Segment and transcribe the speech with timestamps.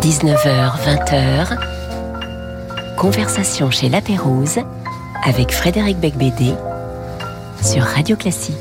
[0.00, 1.56] 19h, 20h,
[2.96, 4.58] conversation chez La Pérouse
[5.24, 6.52] avec Frédéric Becbédé
[7.62, 8.56] sur Radio Classique.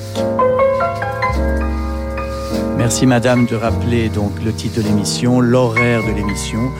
[2.77, 6.71] Merci madame de rappeler donc le titre de l'émission, l'horaire de l'émission,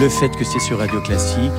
[0.00, 1.52] le fait que c'est sur Radio Classique.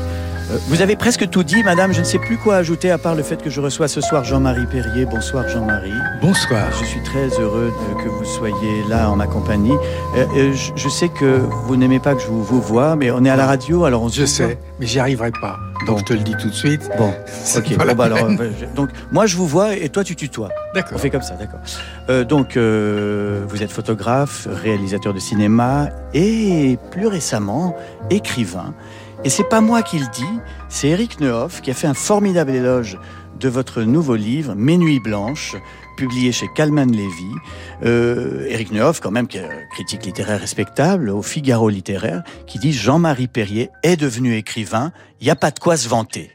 [0.51, 1.93] Euh, vous avez presque tout dit, madame.
[1.93, 4.23] Je ne sais plus quoi ajouter à part le fait que je reçois ce soir
[4.23, 5.05] Jean-Marie Perrier.
[5.05, 5.93] Bonsoir, Jean-Marie.
[6.21, 6.67] Bonsoir.
[6.79, 9.75] Je suis très heureux de, que vous soyez là en ma compagnie.
[10.15, 13.11] Euh, euh, je, je, sais que vous n'aimez pas que je vous, vous vois, mais
[13.11, 15.57] on est à la radio, alors on Je sais, mais j'y arriverai pas.
[15.85, 15.97] Donc bon.
[15.99, 16.89] je te le dis tout de suite.
[16.97, 17.13] Bon,
[17.57, 17.77] ok.
[17.77, 18.27] Bon, bah, alors,
[18.75, 20.49] donc moi je vous vois et toi tu tutoies.
[20.73, 20.93] D'accord.
[20.95, 21.59] On fait comme ça, d'accord.
[22.09, 27.75] Euh, donc euh, vous êtes photographe, réalisateur de cinéma et plus récemment
[28.09, 28.73] écrivain.
[29.25, 32.51] Et c'est pas moi qui le dis, c'est Eric Nehoff qui a fait un formidable
[32.51, 32.97] éloge
[33.37, 35.57] de votre nouveau livre, Mes Nuits Blanches,
[35.97, 37.35] publié chez Calman Levy.
[37.83, 42.71] Euh, Eric Nehoff, quand même, qui est critique littéraire respectable, au Figaro littéraire, qui dit
[42.71, 46.31] Jean-Marie Perrier est devenu écrivain, il n'y a pas de quoi se vanter.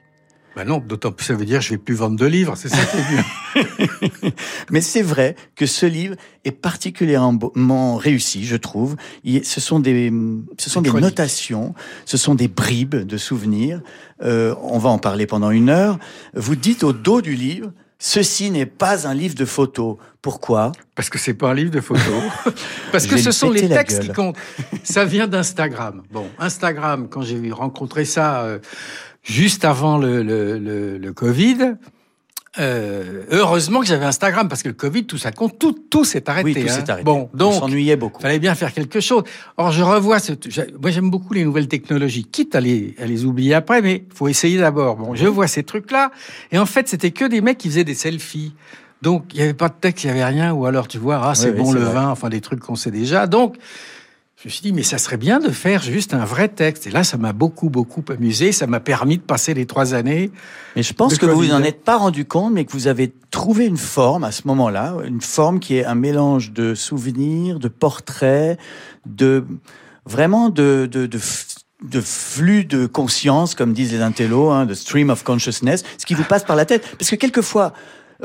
[0.57, 2.69] Ben non, d'autant plus ça veut dire que je vais plus vendre de livres, c'est
[2.69, 4.31] ça qui est bien.
[4.71, 8.97] Mais c'est vrai que ce livre est particulièrement réussi, je trouve.
[9.25, 10.13] Ce sont des,
[10.59, 13.81] ce sont des notations, ce sont des bribes de souvenirs.
[14.23, 15.99] Euh, on va en parler pendant une heure.
[16.35, 17.73] Vous dites au dos du livre,
[18.07, 19.97] Ceci n'est pas un livre de photos.
[20.21, 20.73] Pourquoi?
[20.95, 22.23] Parce que c'est pas un livre de photos.
[22.93, 24.37] Parce que ce sont les textes qui comptent.
[24.83, 26.03] Ça vient d'Instagram.
[26.13, 28.59] Bon, Instagram, quand j'ai rencontré ça euh,
[29.25, 31.75] juste avant le, le, le, le Covid,
[32.61, 36.31] euh, heureusement que j'avais Instagram parce que le Covid, tout ça compte, tout, tout s'est
[36.31, 36.55] arrêté.
[36.55, 36.73] Oui, tout hein.
[36.73, 37.05] s'est arrêté.
[37.05, 38.23] Bon, donc, s'ennuyait beaucoup.
[38.23, 39.25] Fallait bien faire quelque chose.
[39.57, 40.35] Or, je revois ce,
[40.81, 44.29] moi j'aime beaucoup les nouvelles technologies, quitte à les, à les oublier après, mais faut
[44.29, 44.97] essayer d'abord.
[44.97, 46.13] Bon, je vois ces trucs-là,
[46.53, 48.55] et en fait, c'était que des mecs qui faisaient des selfies.
[49.03, 51.21] Donc, il n'y avait pas de texte, il n'y avait rien, ou alors tu vois,
[51.25, 51.95] ah, c'est oui, bon oui, le vrai.
[51.95, 53.27] vin, enfin des trucs qu'on sait déjà.
[53.27, 53.57] Donc,
[54.37, 56.87] je me suis dit, mais ça serait bien de faire juste un vrai texte.
[56.87, 58.53] Et là, ça m'a beaucoup, beaucoup amusé.
[58.53, 60.31] Ça m'a permis de passer les trois années.
[60.77, 61.49] Mais je pense que vous Covid.
[61.49, 64.43] vous en êtes pas rendu compte, mais que vous avez trouvé une forme à ce
[64.47, 68.59] moment-là, une forme qui est un mélange de souvenirs, de portraits,
[69.07, 69.45] de
[70.05, 75.23] vraiment de, de, de flux de conscience, comme disent les intellos, hein, de stream of
[75.23, 76.97] consciousness, ce qui vous passe par la tête.
[76.99, 77.73] Parce que quelquefois,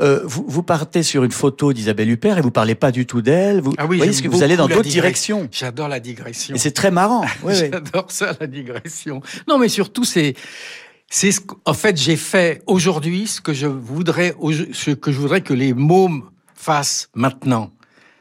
[0.00, 3.22] euh, vous, vous partez sur une photo d'Isabelle Huppert et vous parlez pas du tout
[3.22, 3.60] d'elle.
[3.60, 5.48] Vous, Ah oui, voyez ce que vous allez dans d'autres directions.
[5.52, 6.54] J'adore la digression.
[6.54, 7.24] Et c'est très marrant.
[7.42, 7.68] Oui, oui.
[7.72, 9.20] J'adore ça, la digression.
[9.48, 10.34] Non, mais surtout, c'est,
[11.08, 14.34] c'est ce qu'en fait, j'ai fait aujourd'hui ce que je voudrais,
[14.72, 16.24] ce que je voudrais que les mômes
[16.54, 17.70] fassent maintenant.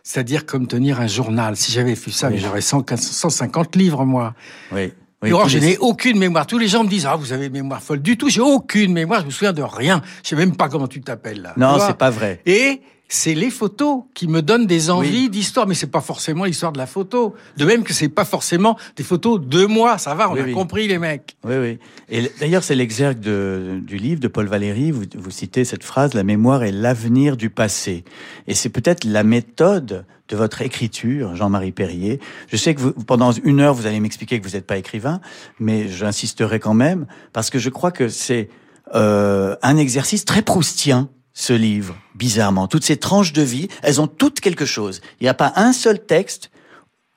[0.03, 1.55] C'est-à-dire comme tenir un journal.
[1.55, 2.39] Si j'avais fait ça, Oui.
[2.39, 4.33] j'aurais 100 150 livres, moi.
[4.71, 4.91] oui.
[5.21, 5.31] Oui.
[5.47, 6.47] Je n'ai aucune mémoire.
[6.47, 8.01] Tous les gens me disent, ah, vous avez une mémoire folle.
[8.01, 9.21] Du tout, j'ai aucune mémoire.
[9.21, 10.01] Je me souviens de rien.
[10.23, 11.53] Je sais même pas comment tu t'appelles, là.
[11.57, 12.41] Non, c'est pas vrai.
[12.45, 12.81] et
[13.11, 15.29] c'est les photos qui me donnent des envies Oui.
[15.29, 17.33] d'histoire, mais c'est pas forcément l'histoire de la photo.
[17.57, 19.97] De même que c'est pas forcément des photos de moi.
[19.97, 20.53] Ça va, on Oui, a oui.
[20.53, 21.35] compris les mecs.
[21.43, 21.79] Oui, oui.
[22.09, 24.91] Et d'ailleurs, c'est l'exergue de- du livre de Paul Valéry.
[24.91, 28.03] Vous, vous citez cette phrase La mémoire est l'avenir du passé.
[28.45, 32.19] Et c'est peut-être la méthode de votre écriture, Jean-Marie Perrier.
[32.47, 35.19] Je sais que vous, pendant une heure, vous allez m'expliquer que vous n'êtes pas écrivain,
[35.59, 38.49] mais j'insisterai quand même, parce que je crois que c'est
[38.93, 41.09] euh, un exercice très proustien,
[41.41, 42.67] ce livre, bizarrement.
[42.67, 44.99] Toutes ces tranches de vie, elles ont toutes quelque chose.
[45.21, 46.51] Il n'y a pas un seul texte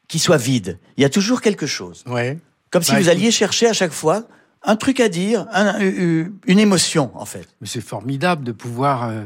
[0.06, 0.78] qui soit vide.
[0.96, 2.04] Il y a toujours quelque chose.
[2.06, 2.38] Ouais.
[2.70, 4.22] Comme si Bah, vous alliez chercher à chaque fois
[4.62, 7.48] un truc à dire, un- une émotion en fait.
[7.60, 9.24] Mais c'est formidable de pouvoir, euh,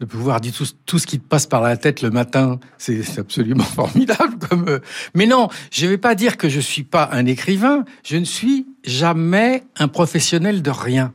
[0.00, 2.60] de pouvoir dire tout, tout ce qui te passe par la tête le matin.
[2.76, 4.36] C'est absolument formidable.
[4.50, 4.80] Comme, euh,
[5.14, 7.86] Mais non, je vais pas dire que je suis pas un écrivain.
[8.04, 11.14] Je ne suis jamais un professionnel de rien.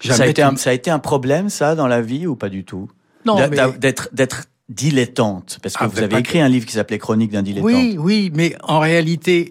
[0.00, 2.48] Ça a, été un, ça a été un problème ça dans la vie ou pas
[2.48, 2.88] du tout?
[3.24, 5.58] Non, mais- D'être d'être dilettante.
[5.62, 7.70] Parce que Ah, vous avez écrit un livre qui s'appelait Chronique d'un dilettante.
[7.72, 9.50] Oui, oui, mais en réalité,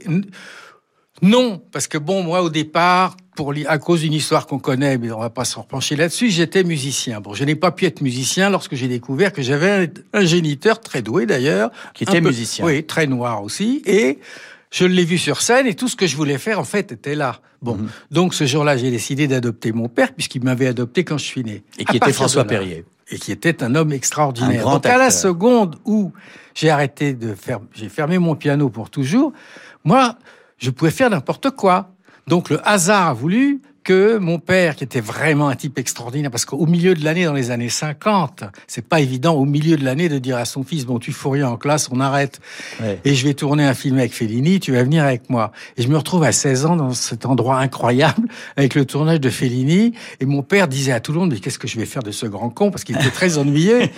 [1.22, 5.12] non, parce que bon, moi au départ, pour à cause d'une histoire qu'on connaît, mais
[5.12, 7.19] on va pas se repencher là-dessus, j'étais musicien.
[7.22, 10.79] Bon, je n'ai pas pu être musicien lorsque j'ai découvert que j'avais un, un géniteur
[10.79, 12.66] très doué d'ailleurs, Qui était peu- musicien.
[12.66, 14.20] Oui, très noir aussi, et
[14.72, 17.16] je l'ai vu sur scène et tout ce que je voulais faire en fait était
[17.16, 17.40] là.
[17.61, 17.90] Bon, Mhm.
[18.11, 21.64] donc ce jour-là, j'ai décidé d'adopter mon père puisqu'il m'avait adopté quand je suis né.
[21.79, 22.85] Et À qui était François Perrier.
[23.09, 24.59] et qui était un homme extraordinaire.
[24.59, 26.11] Un grand Donc à la seconde où
[26.53, 29.31] j'ai arrêté de faire, j'ai fermé mon piano pour toujours,
[29.85, 30.17] moi,
[30.58, 31.90] je pouvais faire n'importe quoi.
[32.28, 36.43] Donc le hasard a voulu que mon père, qui était vraiment un type extraordinaire, parce
[36.43, 40.09] qu'au milieu de l'année, dans les années 50, c'est pas évident au milieu de l'année
[40.09, 42.41] de dire à son fils, bon, tu fous rien en classe, on arrête.
[43.05, 45.53] Et je vais tourner un film avec Fellini, tu vas venir avec moi.
[45.78, 49.29] Et je me retrouve à 16 ans dans cet endroit incroyable, avec le tournage de
[49.29, 49.93] Fellini.
[50.19, 52.11] Et mon père disait à tout le monde, mais qu'est-ce que je vais faire de
[52.11, 52.72] ce grand con?
[52.72, 53.84] Parce qu'il était très ennuyeux.
[53.84, 53.91] et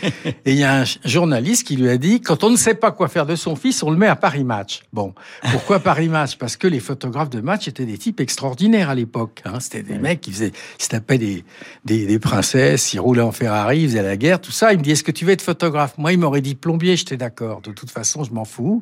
[0.45, 3.07] il y a un journaliste qui lui a dit, quand on ne sait pas quoi
[3.07, 4.83] faire de son fils, on le met à Paris Match.
[4.93, 5.15] Bon.
[5.51, 6.37] Pourquoi Paris Match?
[6.37, 9.41] Parce que les photographes de match étaient des types extraordinaires à l'époque.
[9.45, 9.59] Hein.
[9.59, 11.43] C'était des mecs qui faisaient, ils se tapaient des,
[11.85, 14.73] des, des, princesses, ils roulaient en Ferrari, ils faisaient la guerre, tout ça.
[14.73, 15.93] Il me dit, est-ce que tu veux être photographe?
[15.97, 17.61] Moi, il m'aurait dit plombier, j'étais d'accord.
[17.61, 18.81] De toute façon, je m'en fous.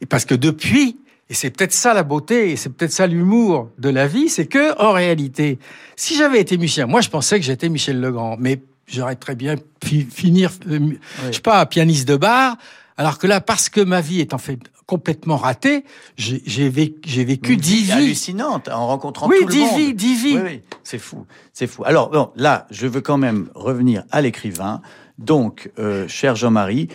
[0.00, 0.96] Et parce que depuis,
[1.28, 4.46] et c'est peut-être ça la beauté, et c'est peut-être ça l'humour de la vie, c'est
[4.46, 5.58] que, en réalité,
[5.94, 9.54] si j'avais été musicien, moi, je pensais que j'étais Michel Legrand, mais j'aurais très bien
[9.80, 10.80] pu finir, euh,
[11.28, 12.56] je sais pas, pianiste de bar,
[12.96, 14.58] alors que là, parce que ma vie est en fait
[14.90, 15.84] complètement ratée,
[16.16, 17.92] j'ai vécu, vécu dix vies.
[17.92, 19.70] hallucinante en rencontrant tout le monde.
[19.76, 20.36] Oui, dix vies.
[20.36, 21.84] Oui, oui, c'est fou, c'est fou.
[21.84, 24.82] Alors bon, là, je veux quand même revenir à l'écrivain.
[25.18, 26.88] Donc, euh, cher Jean-Marie,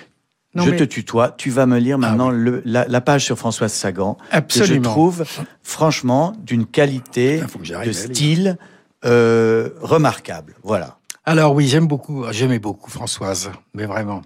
[0.55, 1.31] je te tutoie.
[1.37, 4.17] Tu vas me lire ah maintenant le, la, page sur Françoise Sagan.
[4.29, 4.67] Absolument.
[4.67, 5.23] Que je trouve,
[5.63, 7.41] franchement, d'une qualité,
[7.85, 8.57] de style
[9.05, 10.55] euh, remarquable.
[10.63, 10.97] Voilà.
[11.23, 14.21] Alors oui, j'aime beaucoup, j'aimais beaucoup Françoise, mais vraiment.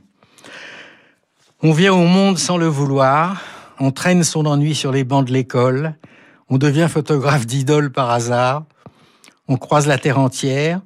[1.62, 3.42] On vient au monde sans le vouloir,
[3.79, 5.95] on traîne son ennui sur les bancs de l'école,
[6.49, 8.65] on devient photographe d'idole par hasard,
[9.47, 10.81] on croise la terre entière,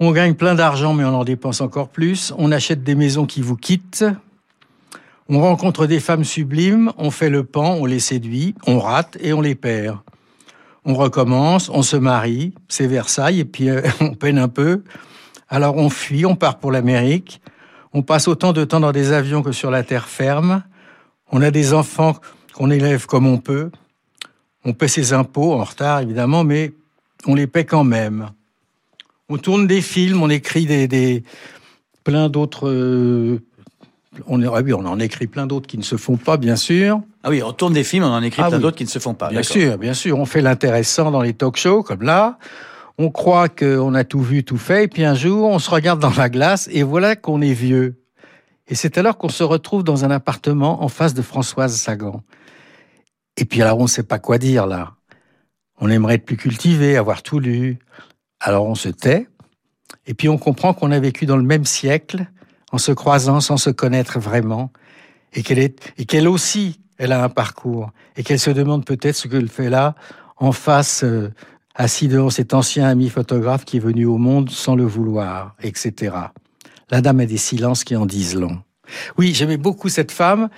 [0.00, 3.42] on gagne plein d'argent mais on en dépense encore plus, on achète des maisons qui
[3.42, 4.04] vous quittent,
[5.28, 9.34] on rencontre des femmes sublimes, on fait le pan, on les séduit, on rate et
[9.34, 9.98] on les perd.
[10.86, 14.84] On recommence, on se marie, c'est Versailles et puis euh, on peine un peu.
[15.50, 17.42] Alors on fuit, on part pour l'Amérique,
[17.92, 20.62] on passe autant de temps dans des avions que sur la terre ferme.
[21.30, 22.16] On a des enfants
[22.54, 23.70] qu'on élève comme on peut.
[24.64, 26.72] On paie ses impôts en retard, évidemment, mais
[27.26, 28.30] on les paie quand même.
[29.28, 31.22] On tourne des films, on écrit des,
[32.04, 32.68] plein d'autres.
[32.68, 33.40] Euh,
[34.26, 37.00] on, ah oui, on en écrit plein d'autres qui ne se font pas, bien sûr.
[37.22, 38.98] Ah oui, on tourne des films, on en écrit ah plein d'autres qui ne se
[38.98, 39.28] font pas.
[39.28, 40.18] Bien sûr, bien sûr.
[40.18, 42.38] On fait l'intéressant dans les talk-shows, comme là
[42.98, 46.00] on croit qu'on a tout vu, tout fait, et puis un jour, on se regarde
[46.00, 47.94] dans la glace, et voilà qu'on est vieux.
[48.68, 52.22] Et c'est alors qu'on se retrouve dans un appartement en face de Françoise Sagan.
[53.36, 54.94] Et puis alors, on ne sait pas quoi dire, là.
[55.80, 57.78] On aimerait être plus cultivé, avoir tout lu.
[58.40, 59.28] Alors on se tait,
[60.06, 62.26] et puis on comprend qu'on a vécu dans le même siècle,
[62.72, 64.72] en se croisant sans se connaître vraiment,
[65.32, 69.16] et qu'elle est, et qu'elle aussi, elle a un parcours, et qu'elle se demande peut-être
[69.16, 69.94] ce qu'elle fait là,
[70.36, 71.32] en face euh,
[71.74, 76.14] assis devant cet ancien ami photographe qui est venu au monde sans le vouloir, etc.
[76.90, 78.58] La dame a des silences qui en disent long.
[79.18, 80.48] Oui, j'aimais beaucoup cette femme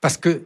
[0.00, 0.42] parce que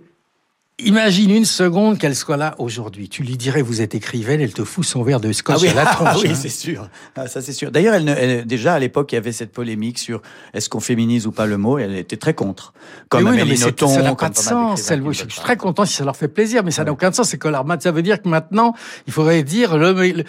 [0.85, 3.09] Imagine une seconde qu'elle soit là aujourd'hui.
[3.09, 5.75] Tu lui dirais, vous êtes écrivaine, elle te fout son verre de scotch ah à
[5.75, 6.09] la tronche.
[6.11, 6.89] Ah oui, c'est sûr.
[7.17, 7.71] Ah, ça, c'est sûr.
[7.71, 10.23] D'ailleurs, elle, déjà, à l'époque, il y avait cette polémique sur
[10.55, 12.73] est-ce qu'on féminise ou pas le mot, elle était très contre.
[13.09, 14.91] Comme oui, Amélie Nothomb, ça n'a pas de sens.
[14.91, 17.29] je suis très content si ça leur fait plaisir, mais ça n'a aucun sens.
[17.29, 17.49] C'est que
[17.81, 18.75] ça veut dire que maintenant,
[19.07, 20.25] il faudrait dire l'homme et,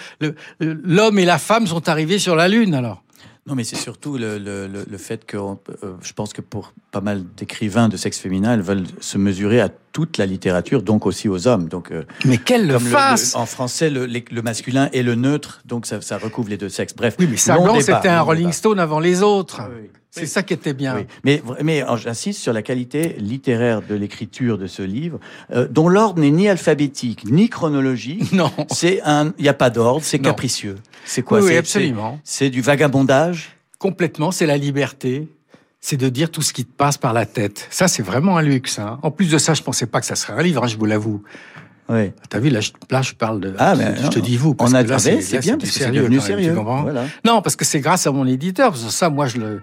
[0.60, 3.04] l'homme et la femme sont arrivés sur la Lune, alors.
[3.48, 5.56] Non, mais c'est surtout le, le, le fait que euh,
[6.04, 9.70] je pense que pour pas mal d'écrivains de sexe féminin, elles veulent se mesurer à
[9.70, 11.68] toute la littérature, donc aussi aux hommes.
[11.68, 16.02] Donc, euh, mais qu'elle le fasse En français, le, masculin et le neutre, donc ça,
[16.02, 16.94] ça recouvre les deux sexes.
[16.96, 19.62] Bref, oui, mais Sagan, c'était un Rolling Stone avant les autres.
[19.76, 19.90] oui.
[20.12, 21.06] C'est ça qui était bien.
[21.24, 25.20] Mais, mais j'insiste sur la qualité littéraire de l'écriture de ce livre,
[25.54, 28.32] euh, dont l'ordre n'est ni alphabétique ni chronologique.
[28.42, 28.52] Non.
[28.72, 30.76] C'est un, il n'y a pas d'ordre, c'est capricieux.
[31.06, 31.42] C'est quoi?
[31.42, 32.20] Oui, absolument.
[32.24, 33.56] C'est du vagabondage?
[33.80, 35.28] Complètement, c'est la liberté.
[35.80, 37.68] C'est de dire tout ce qui te passe par la tête.
[37.72, 38.80] Ça, c'est vraiment un luxe.
[38.80, 39.00] Hein.
[39.02, 40.86] En plus de ça, je pensais pas que ça serait un livre, hein, je vous
[40.86, 41.24] l'avoue.
[41.90, 42.12] Oui.
[42.30, 43.54] T'as vu, là je, là, je parle de.
[43.58, 44.54] Ah, mais je te dis vous.
[44.54, 46.54] Parce on a que c'est bien, parce que c'est devenu sérieux.
[46.54, 47.06] Voilà.
[47.26, 48.72] Non, parce que c'est grâce à mon éditeur.
[48.72, 49.62] Parce que ça, moi, je le,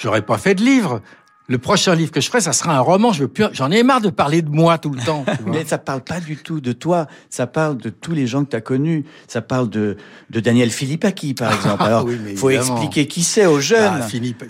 [0.00, 1.02] J'aurais pas fait de livre.
[1.46, 3.12] Le prochain livre que je ferai, ça sera un roman.
[3.12, 5.24] Je veux plus, j'en ai marre de parler de moi tout le temps.
[5.46, 7.08] Mais ça parle pas du tout de toi.
[7.28, 9.04] Ça parle de tous les gens que tu as connus.
[9.26, 9.96] Ça parle de,
[10.30, 11.82] de Daniel Philippaki, par exemple.
[11.82, 13.98] Alors, il faut expliquer qui c'est aux jeunes.
[14.00, 14.44] Ah, Philippe,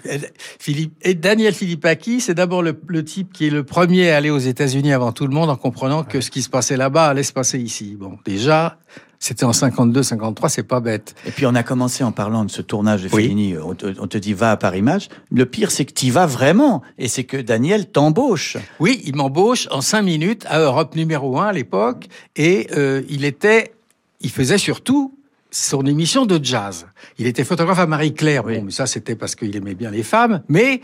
[0.58, 4.30] Philippe, et Daniel Philippaki, c'est d'abord le, le, type qui est le premier à aller
[4.30, 7.22] aux États-Unis avant tout le monde en comprenant que ce qui se passait là-bas allait
[7.22, 7.96] se passer ici.
[7.98, 8.76] Bon, déjà,
[9.22, 11.14] c'était en 52, 53, c'est pas bête.
[11.26, 13.54] Et puis on a commencé en parlant de ce tournage de Fellini.
[13.58, 15.08] On, te, dit va à Paris Match.
[15.30, 16.80] Le pire, c'est que tu vas vraiment.
[16.96, 18.56] Et c'est que Daniel t'embauche.
[18.80, 22.06] Oui, il m'embauche en cinq minutes à Europe numéro 1 à l'époque.
[22.34, 23.74] Et euh, il était,
[24.22, 25.14] il faisait surtout
[25.50, 26.86] son émission de jazz.
[27.18, 28.42] Il était photographe à Marie-Claire.
[28.44, 30.42] Bon, mais ça, c'était parce qu'il aimait bien les femmes.
[30.48, 30.80] Mais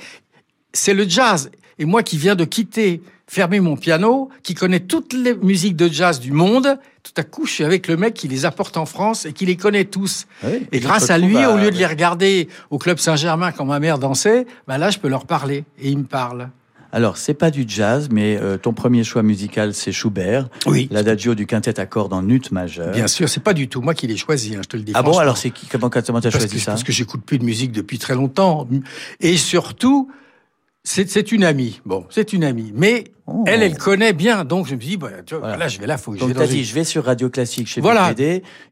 [0.75, 1.51] c'est le jazz.
[1.79, 5.89] Et moi qui viens de quitter, fermer mon piano, qui connaît toutes les musiques de
[5.89, 8.87] jazz du monde, tout à coup, je suis avec le mec qui les apporte en
[8.87, 10.27] France et qui les connaît tous.
[10.73, 13.99] et grâce à lui, au lieu de les regarder au Club Saint-Germain quand ma mère
[13.99, 15.65] dansait, bah là, je peux leur parler.
[15.79, 16.49] Et ils me parlent.
[16.93, 20.49] Alors, c'est pas du jazz, mais euh, ton premier choix musical, c'est Schubert.
[20.65, 20.89] Oui.
[20.91, 22.93] L'adagio du quintet à cordes en ut majeur.
[22.93, 24.93] Bien sûr, c'est pas du tout moi qui l'ai choisi, hein, je te le dis.
[24.95, 27.45] Ah bon, alors c'est qui Comment tu as choisi ça Parce que j'écoute plus de
[27.45, 28.67] musique depuis très longtemps.
[29.21, 30.09] Et surtout,
[30.87, 31.81] c'est une amie.
[31.85, 32.73] Bon, c'est une amie.
[32.75, 33.43] Mais Oh.
[33.45, 35.99] Elle, elle connaît bien, donc je me dis, bah, tu vois, là, je vais là,
[35.99, 36.47] faut que donc, je vais.
[36.47, 38.15] dit, je vais sur Radio Classique chez voilà.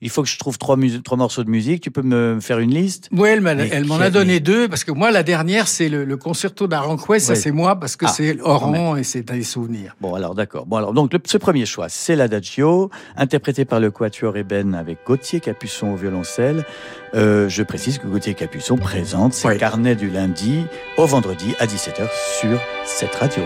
[0.00, 1.82] Il faut que je trouve trois, trois morceaux de musique.
[1.82, 5.10] Tu peux me faire une liste Oui, elle m'en a donné deux parce que moi,
[5.10, 7.18] la dernière, c'est le, le, concerto d'Aranjuez.
[7.18, 9.96] Ça, c'est moi parce que ah, c'est Oran et c'est des souvenirs.
[10.00, 10.66] Bon, alors d'accord.
[10.66, 15.40] Bon, alors donc ce premier choix, c'est l'Adagio, interprété par le Quatuor Eben avec Gauthier
[15.40, 16.64] Capuçon au violoncelle.
[17.14, 20.64] Euh, je précise que Gauthier Capuçon présente ses carnets du lundi
[20.96, 23.42] au vendredi à 17h sur cette radio.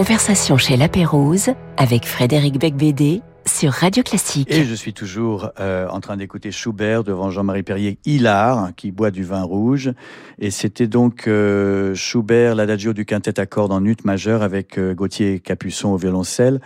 [0.00, 4.50] Conversation chez La Pérouse avec Frédéric Becbédé sur Radio Classique.
[4.50, 9.10] Et je suis toujours euh, en train d'écouter Schubert devant Jean-Marie Perrier Hilar qui boit
[9.10, 9.92] du vin rouge.
[10.38, 14.94] Et c'était donc euh, Schubert, l'adagio du quintet à cordes en ut majeur avec euh,
[14.94, 16.62] Gauthier Capuçon au violoncelle.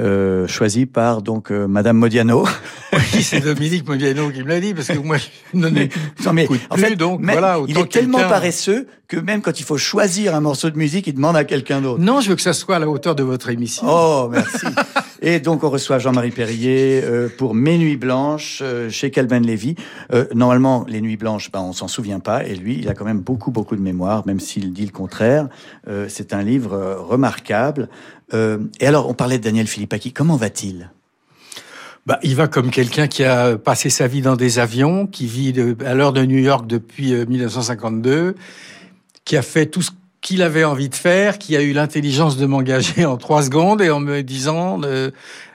[0.00, 2.46] Euh, choisi par donc euh, Madame Modiano.
[2.92, 5.88] Oui, c'est Dominique Modiano qui me l'a dit parce que moi je non, mais,
[6.24, 7.60] non, mais en fait, donc voilà.
[7.68, 11.14] Il est tellement paresseux que même quand il faut choisir un morceau de musique, il
[11.14, 12.00] demande à quelqu'un d'autre.
[12.00, 13.86] Non, je veux que ça soit à la hauteur de votre émission.
[13.88, 14.66] Oh, merci.
[15.22, 19.76] Et donc on reçoit Jean-Marie Perrier euh, pour Mes Nuits Blanches chez Calvin Lévy.
[20.34, 23.20] normalement, les Nuits Blanches, ben, on s'en souvient pas, et lui, il a quand même
[23.20, 25.48] beaucoup beaucoup de mémoire, même s'il dit le contraire.
[26.08, 27.88] c'est un livre remarquable.
[28.34, 30.12] Euh, et alors, on parlait de Daniel Philippaki.
[30.12, 30.90] Comment va-t-il?
[32.06, 35.54] Bah, il va comme quelqu'un qui a passé sa vie dans des avions, qui vit
[35.84, 38.34] à l'heure de New York depuis 1952, euh,
[39.24, 42.46] qui a fait tout ce qu'il avait envie de faire, qui a eu l'intelligence de
[42.46, 45.10] m'engager en trois secondes et en me disant, euh,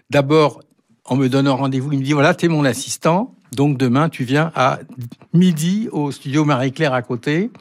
[0.09, 0.61] d'abord,
[1.05, 4.51] en me donnant rendez-vous, il me dit, voilà, t'es mon assistant, donc demain, tu viens
[4.55, 4.79] à
[5.33, 7.51] midi au studio Marie-Claire à côté.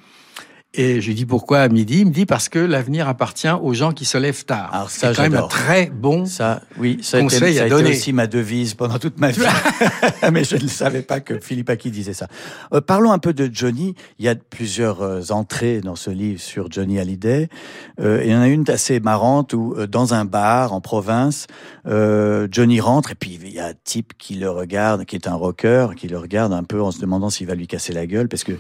[0.77, 2.01] Et je lui dis pourquoi à midi?
[2.01, 4.71] Il me dit parce que l'avenir appartient aux gens qui se lèvent tard.
[4.73, 7.77] Alors ça, c'est quand même un très bon ça, oui, ça conseil a été, ça
[7.77, 9.41] a été aussi ma devise pendant toute ma vie.
[10.33, 12.27] Mais je ne savais pas que Philippe Aki disait ça.
[12.73, 13.95] Euh, parlons un peu de Johnny.
[14.19, 17.49] Il y a plusieurs euh, entrées dans ce livre sur Johnny Hallyday.
[18.01, 21.47] Euh, il y en a une assez marrante où, euh, dans un bar en province,
[21.87, 25.29] euh, Johnny rentre et puis il y a un type qui le regarde, qui est
[25.29, 28.07] un rocker, qui le regarde un peu en se demandant s'il va lui casser la
[28.07, 28.53] gueule parce que.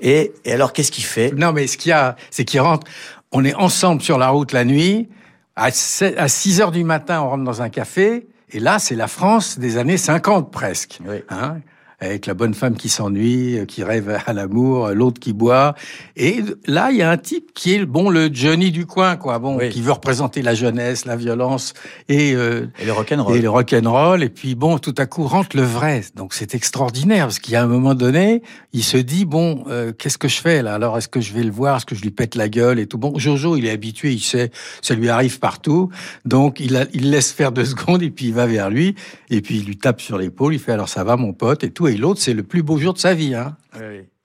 [0.00, 1.32] Et, et alors, qu'est-ce qu'il fait?
[1.32, 2.86] Non, mais ce qu'il y a, c'est qu'il rentre.
[3.32, 5.08] On est ensemble sur la route la nuit.
[5.56, 8.26] À 6 heures du matin, on rentre dans un café.
[8.50, 10.98] Et là, c'est la France des années 50 presque.
[11.06, 11.22] Oui.
[11.30, 11.58] Hein?
[12.00, 15.74] Avec la bonne femme qui s'ennuie, euh, qui rêve à l'amour, euh, l'autre qui boit.
[16.16, 19.38] Et là, il y a un type qui est bon le Johnny du coin, quoi.
[19.38, 21.74] Bon, qui veut représenter la jeunesse, la violence
[22.08, 23.36] et, euh, et le rock'n'roll.
[23.36, 24.22] Et le rock'n'roll.
[24.22, 26.02] Et puis bon, tout à coup rentre le vrai.
[26.14, 29.92] Donc c'est extraordinaire parce qu'il y a un moment donné, il se dit bon, euh,
[29.92, 30.74] qu'est-ce que je fais là?
[30.74, 31.76] Alors est-ce que je vais le voir?
[31.78, 32.98] Est-ce que je lui pète la gueule et tout?
[32.98, 34.50] Bon, Jojo, il est habitué, il sait,
[34.82, 35.90] ça lui arrive partout.
[36.26, 38.94] Donc il, a, il laisse faire deux secondes et puis il va vers lui
[39.30, 40.54] et puis il lui tape sur l'épaule.
[40.54, 41.64] Il fait alors ça va mon pote?
[41.64, 43.34] et tout et l'autre, c'est le plus beau jour de sa vie.
[43.34, 43.56] Hein.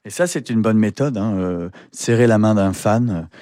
[0.05, 3.37] Et ça, c'est une bonne méthode, hein, euh, serrer la main d'un fan euh,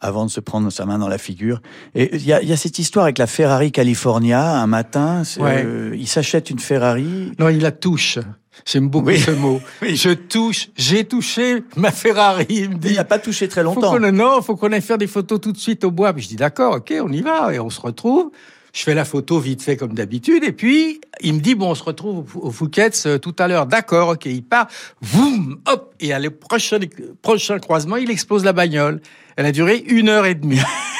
[0.00, 1.62] avant de se prendre sa main dans la figure.
[1.94, 4.60] Et il y a, cette histoire avec la Ferrari California.
[4.60, 7.32] Un matin, euh, il s'achète une Ferrari.
[7.38, 8.18] Non, il la touche.
[8.66, 9.60] J'aime beaucoup ce mot.
[9.82, 12.46] Je touche, j'ai touché ma Ferrari.
[12.48, 12.88] Il me dit.
[12.90, 13.92] Il n'a pas touché très longtemps.
[13.92, 16.12] Faut non, faut qu'on aille faire des photos tout de suite au bois.
[16.12, 18.30] Puis je dis d'accord, ok, on y va et on se retrouve.
[18.72, 21.74] Je fais la photo vite fait comme d'habitude, et puis il me dit bon, on
[21.74, 23.66] se retrouve au Fouquet's euh, tout à l'heure.
[23.66, 24.26] D'accord, ok.
[24.26, 24.68] Il part,
[25.12, 26.78] boum, hop, et à le prochain,
[27.22, 29.00] prochain croisement, il explose la bagnole.
[29.36, 30.60] Elle a duré une heure et demie.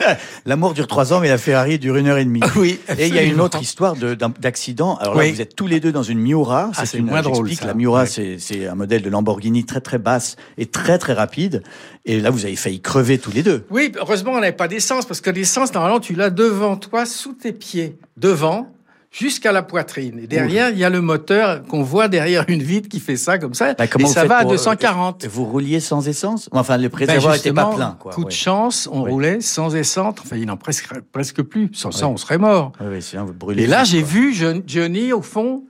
[0.46, 2.40] L'amour dure trois ans, mais la Ferrari dure une heure et demie.
[2.56, 2.78] Oui.
[2.98, 4.96] Et il y a une autre histoire d'accident.
[4.96, 6.70] Alors là, vous êtes tous les deux dans une Miura.
[6.76, 7.50] Ah, c'est moins drôle.
[7.64, 11.62] La Miura, c'est un modèle de Lamborghini très très basse et très très rapide.
[12.04, 13.64] Et là, vous avez failli crever tous les deux.
[13.70, 17.34] Oui, heureusement, on n'avait pas d'essence parce que l'essence, normalement, tu l'as devant toi, sous
[17.34, 18.72] tes pieds, devant
[19.10, 20.20] jusqu'à la poitrine.
[20.22, 23.38] Et derrière, il y a le moteur qu'on voit derrière une vitre qui fait ça
[23.38, 23.74] comme ça.
[23.74, 25.24] Bah, et ça va à 240.
[25.24, 26.48] Euh, vous rouliez sans essence?
[26.52, 27.96] Enfin, le préservoir n'était ben, pas plein.
[27.98, 28.12] Quoi.
[28.12, 30.16] Coup de chance, on roulait sans essence.
[30.22, 31.70] Enfin, il n'en presque, presque plus.
[31.72, 32.72] Sans ça, on serait mort.
[33.00, 33.64] Sinon vous brûlez.
[33.64, 34.34] Et là, j'ai vu
[34.66, 35.64] Johnny, au fond,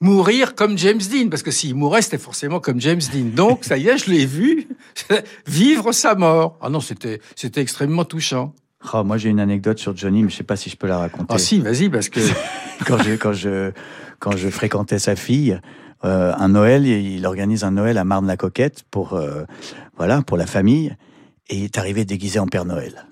[0.00, 1.28] mourir comme James Dean.
[1.28, 3.30] Parce que s'il mourait, c'était forcément comme James Dean.
[3.34, 4.68] Donc, ça y est, je l'ai vu
[5.46, 6.58] vivre sa mort.
[6.60, 7.20] Ah non, c'était
[7.56, 8.54] extrêmement touchant.
[8.92, 10.98] Oh, moi, j'ai une anecdote sur Johnny, mais je sais pas si je peux la
[10.98, 11.26] raconter.
[11.28, 12.20] Ah si, vas-y, parce que
[12.86, 13.72] quand je quand je
[14.18, 15.58] quand je fréquentais sa fille,
[16.04, 19.44] euh, un Noël, il organise un Noël à Marne-la-Coquette pour euh,
[19.96, 20.96] voilà pour la famille,
[21.48, 23.06] et il est arrivé déguisé en Père Noël.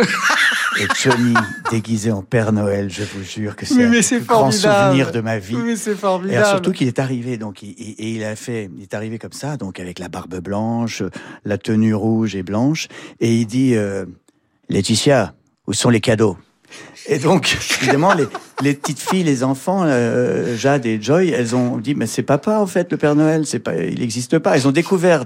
[0.79, 1.35] Et Johnny
[1.71, 5.57] déguisé en Père Noël, je vous jure que c'est un grand souvenir de ma vie.
[5.57, 6.45] Oui, c'est formidable.
[6.47, 9.57] Et surtout qu'il est arrivé, donc, et, il a fait, il est arrivé comme ça,
[9.57, 11.03] donc avec la barbe blanche,
[11.45, 14.07] la tenue rouge et blanche, et il dit, euh,
[14.69, 15.35] Laetitia,
[15.71, 16.37] où sont les cadeaux
[17.09, 18.27] et donc, évidemment, les,
[18.63, 22.59] les, petites filles, les enfants, euh, Jade et Joy, elles ont dit, mais c'est papa,
[22.59, 24.55] en fait, le Père Noël, c'est pas, il n'existe pas.
[24.55, 25.25] Elles ont découvert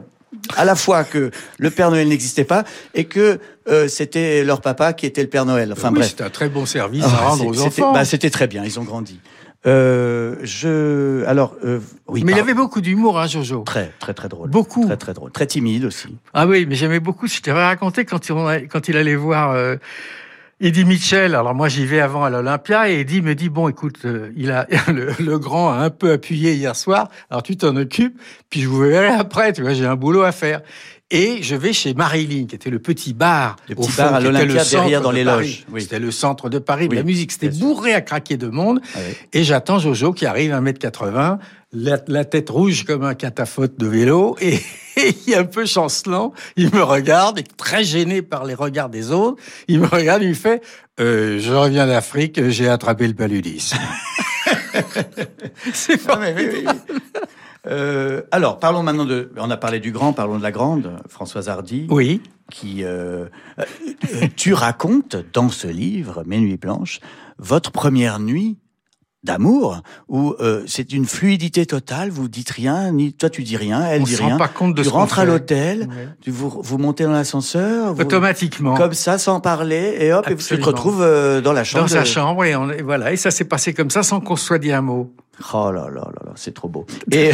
[0.56, 4.94] à la fois que le Père Noël n'existait pas et que euh, c'était leur papa
[4.94, 5.72] qui était le Père Noël.
[5.72, 6.08] Enfin oui, bref.
[6.08, 7.92] C'était un très bon service à ah, rendre aux enfants.
[7.92, 9.20] Bah, c'était très bien, ils ont grandi.
[9.66, 12.22] Euh, je alors euh, oui.
[12.24, 13.62] Mais il avait beaucoup d'humour, hein, Jojo.
[13.62, 14.50] Très très très drôle.
[14.50, 14.84] Beaucoup.
[14.84, 15.30] Très très drôle.
[15.30, 16.08] Très timide aussi.
[16.34, 17.26] Ah oui, mais j'aimais beaucoup.
[17.26, 19.52] Je t'avais raconté quand il, quand il allait voir.
[19.52, 19.76] Euh,
[20.60, 24.04] Eddie Mitchell, alors moi j'y vais avant à l'Olympia et Eddie me dit bon écoute,
[24.04, 28.16] euh, il a le, grand a un peu appuyé hier soir, alors tu t'en occupes,
[28.50, 30.62] puis je vous verrai après, tu vois j'ai un boulot à faire.
[31.14, 33.54] Et je vais chez Marilyn, qui était le petit bar.
[33.68, 35.64] Le petit bar à l'Olympia derrière dans les loges.
[35.78, 36.88] C'était le centre de Paris.
[36.88, 38.80] la musique, c'était bourré à craquer de monde.
[38.96, 38.98] Ah
[39.32, 41.38] et j'attends Jojo qui arrive à 1m80,
[41.72, 44.36] la, tête rouge comme un catafote de vélo.
[44.40, 44.58] Et,
[45.26, 46.32] il est un peu chancelant.
[46.56, 49.40] Il me regarde, et très gêné par les regards des autres.
[49.68, 50.62] Il me regarde, il me fait
[50.98, 53.78] euh, Je reviens d'Afrique, j'ai attrapé le paludisme.
[55.72, 56.18] C'est pas
[57.66, 59.30] euh, alors, parlons maintenant de.
[59.36, 61.86] On a parlé du grand, parlons de la grande, Françoise Hardy.
[61.90, 62.20] Oui.
[62.50, 63.26] Qui, euh,
[63.58, 63.64] euh,
[64.36, 67.00] tu racontes dans ce livre, Mes nuits blanches,
[67.38, 68.58] votre première nuit
[69.22, 70.34] d'amour où
[70.66, 72.10] c'est une fluidité totale.
[72.10, 74.36] Vous dites rien, ni toi tu dis rien, elle on dit rien.
[74.36, 75.88] Pas compte de tu rentres à l'hôtel,
[76.26, 80.64] vous, vous montez dans l'ascenseur, automatiquement, comme ça, sans parler, et hop, et tu te
[80.66, 81.00] retrouves
[81.42, 81.84] dans la chambre.
[81.84, 84.44] Dans sa chambre, et, on, voilà, et ça s'est passé comme ça, sans qu'on se
[84.44, 85.10] soit dit un mot.
[85.52, 86.86] Oh là là là là, c'est trop beau.
[87.10, 87.30] Et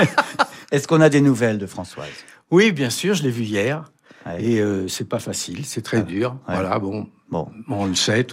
[0.72, 2.08] est-ce qu'on a des nouvelles de Françoise?
[2.50, 3.90] Oui, bien sûr, je l'ai vue hier.
[4.38, 6.36] Et euh, c'est pas facile, c'est très dur.
[6.46, 8.26] Voilà, bon, bon, on le sait,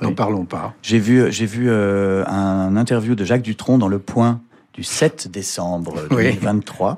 [0.00, 0.74] n'en parlons pas.
[0.82, 4.40] J'ai vu, j'ai vu euh, un interview de Jacques Dutronc dans Le Point
[4.74, 6.96] du 7 décembre 2023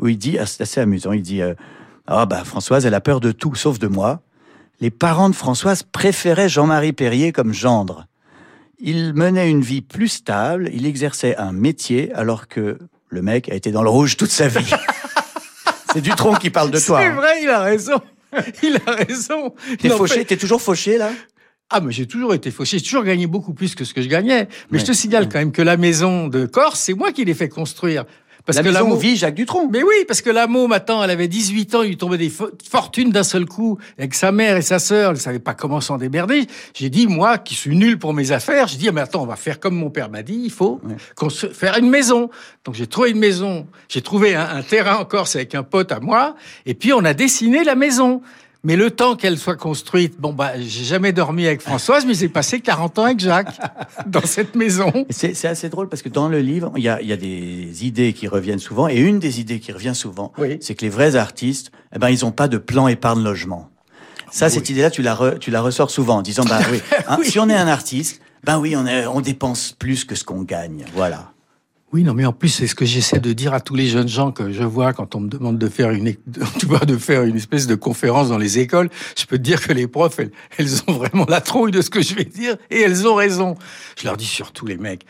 [0.00, 1.54] où il dit, ah, c'est assez amusant, il dit, euh,
[2.06, 4.20] ah bah Françoise, elle a peur de tout, sauf de moi.
[4.80, 8.06] Les parents de Françoise préféraient Jean-Marie Perrier comme gendre.
[8.78, 13.54] Il menait une vie plus stable, il exerçait un métier, alors que le mec a
[13.54, 14.70] été dans le rouge toute sa vie.
[15.92, 17.00] c'est Dutronc qui parle de toi.
[17.00, 17.14] C'est hein.
[17.14, 18.00] vrai, il a raison.
[18.62, 19.54] Il a raison.
[19.78, 21.12] T'es fauché, t'es toujours fauché là?
[21.70, 22.78] Ah, mais j'ai toujours été fauché.
[22.78, 24.48] J'ai toujours gagné beaucoup plus que ce que je gagnais.
[24.70, 27.34] Mais je te signale quand même que la maison de Corse, c'est moi qui l'ai
[27.34, 28.04] fait construire.
[28.46, 29.68] Parce la que maison vit Jacques Dutronc.
[29.72, 32.30] Mais oui, parce que la môme, attends, elle avait 18 ans, il lui tombait des
[32.70, 35.96] fortunes d'un seul coup, avec sa mère et sa sœur, elle savait pas comment s'en
[35.96, 36.46] démerder.
[36.74, 39.26] J'ai dit, moi, qui suis nul pour mes affaires, j'ai dit, ah, mais attends, on
[39.26, 40.80] va faire comme mon père m'a dit, il faut
[41.52, 42.28] faire une maison.
[42.64, 45.90] Donc j'ai trouvé une maison, j'ai trouvé un, un terrain en Corse avec un pote
[45.90, 46.34] à moi,
[46.66, 48.20] et puis on a dessiné la maison.
[48.64, 52.30] Mais le temps qu'elle soit construite, bon, bah, j'ai jamais dormi avec Françoise, mais j'ai
[52.30, 53.54] passé 40 ans avec Jacques
[54.06, 54.90] dans cette maison.
[55.10, 58.14] C'est assez drôle parce que dans le livre, il y a, y a, des idées
[58.14, 58.88] qui reviennent souvent.
[58.88, 62.24] Et une des idées qui revient souvent, c'est que les vrais artistes, eh ben, ils
[62.24, 63.68] ont pas de plan épargne logement.
[64.30, 66.58] Ça, cette idée-là, tu la, tu la ressors souvent en disant, bah
[67.08, 70.14] hein, oui, si on est un artiste, ben oui, on, est, on dépense plus que
[70.14, 70.86] ce qu'on gagne.
[70.94, 71.33] Voilà.
[71.94, 74.08] Oui, non, mais en plus, c'est ce que j'essaie de dire à tous les jeunes
[74.08, 76.12] gens que je vois quand on me demande de faire une,
[76.58, 78.90] tu vois, de faire une espèce de conférence dans les écoles.
[79.16, 81.90] Je peux te dire que les profs, elles, elles ont vraiment la trouille de ce
[81.90, 83.54] que je vais dire et elles ont raison.
[83.96, 85.06] Je leur dis surtout, les mecs,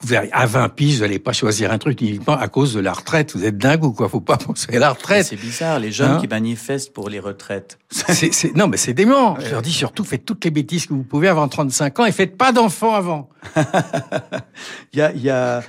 [0.00, 2.80] vous avez, à 20 piges, vous n'allez pas choisir un truc uniquement à cause de
[2.80, 3.36] la retraite.
[3.36, 5.26] Vous êtes dingue ou quoi Faut pas penser à la retraite.
[5.26, 7.78] C'est bizarre, les jeunes hein qui manifestent pour les retraites.
[8.56, 9.38] non, mais c'est dément.
[9.38, 12.10] Je leur dis surtout, faites toutes les bêtises que vous pouvez avant 35 ans et
[12.12, 13.28] faites pas d'enfants avant.
[14.92, 15.62] il y a, il y a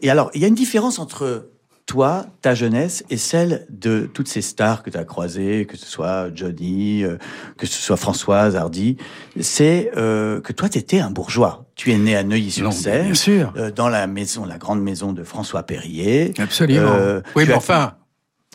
[0.00, 1.48] et alors, il y a une différence entre
[1.86, 5.86] toi, ta jeunesse, et celle de toutes ces stars que tu as croisées, que ce
[5.86, 7.16] soit Johnny, euh,
[7.58, 8.96] que ce soit Françoise Hardy,
[9.40, 11.66] c'est euh, que toi, tu étais un bourgeois.
[11.74, 15.24] Tu es né à Neuilly-sur-Seine, bien sûr, euh, dans la maison, la grande maison de
[15.24, 16.32] François Perrier.
[16.38, 17.20] Absolument.
[17.34, 17.94] oui, mais enfin,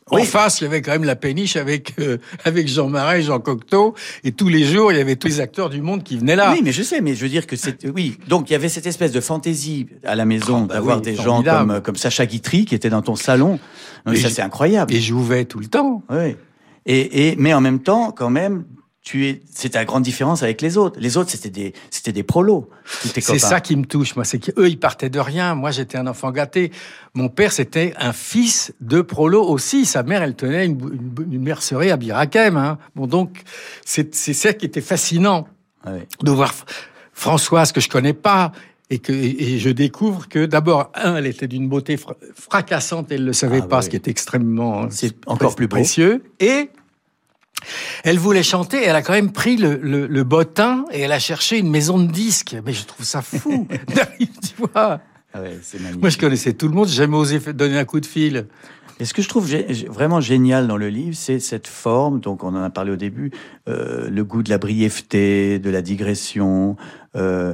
[0.10, 3.40] en face, il y avait quand même la péniche avec euh, avec Jean Marais, Jean
[3.40, 6.36] Cocteau, et tous les jours, il y avait tous les acteurs du monde qui venaient
[6.36, 6.52] là.
[6.54, 8.18] Oui, mais je sais, mais je veux dire que c'est oui.
[8.28, 11.16] Donc il y avait cette espèce de fantaisie à la maison ah, bah d'avoir des
[11.16, 13.60] gens comme comme Sacha Guitry qui était dans ton salon.
[14.06, 14.94] ça c'est incroyable.
[14.94, 16.04] Et jouais tout le temps.
[16.10, 16.36] Oui.
[16.86, 18.64] Et, et mais en même temps, quand même,
[19.08, 21.00] tu es, c'était la grande différence avec les autres.
[21.00, 22.70] Les autres, c'était des, c'était des prolos.
[23.04, 24.26] C'est ça qui me touche, moi.
[24.26, 25.56] C'est qu'eux, ils partaient de rien.
[25.56, 26.74] Moi, j'étais un enfant gâté.
[27.14, 29.86] Mon père, c'était un fils de prolo aussi.
[29.86, 30.78] Sa mère, elle tenait une,
[31.32, 32.58] une, mercerie à Birakem.
[32.58, 32.80] Hein.
[32.98, 33.44] Bon, donc,
[33.86, 35.48] c'est, c'est ça qui était fascinant.
[35.86, 35.92] Ah
[36.22, 36.54] de voir
[37.14, 38.52] Françoise, que je connais pas,
[38.90, 41.98] et que et je découvre que d'abord un elle était d'une beauté
[42.34, 46.70] fracassante elle le savait ah pas ce qui est extrêmement c'est encore plus précieux et
[48.04, 51.58] elle voulait chanter, elle a quand même pris le, le, bottin et elle a cherché
[51.58, 52.56] une maison de disques.
[52.66, 53.68] Mais je trouve ça fou.
[54.20, 55.02] tu vois.
[55.34, 55.40] Ah
[56.00, 58.48] Moi, je connaissais tout le monde, j'ai jamais osé donner un coup de fil.
[59.00, 59.48] Et ce que je trouve
[59.90, 63.32] vraiment génial dans le livre, c'est cette forme, donc on en a parlé au début,
[63.68, 66.78] euh, le goût de la brièveté, de la digression.
[67.16, 67.54] Euh,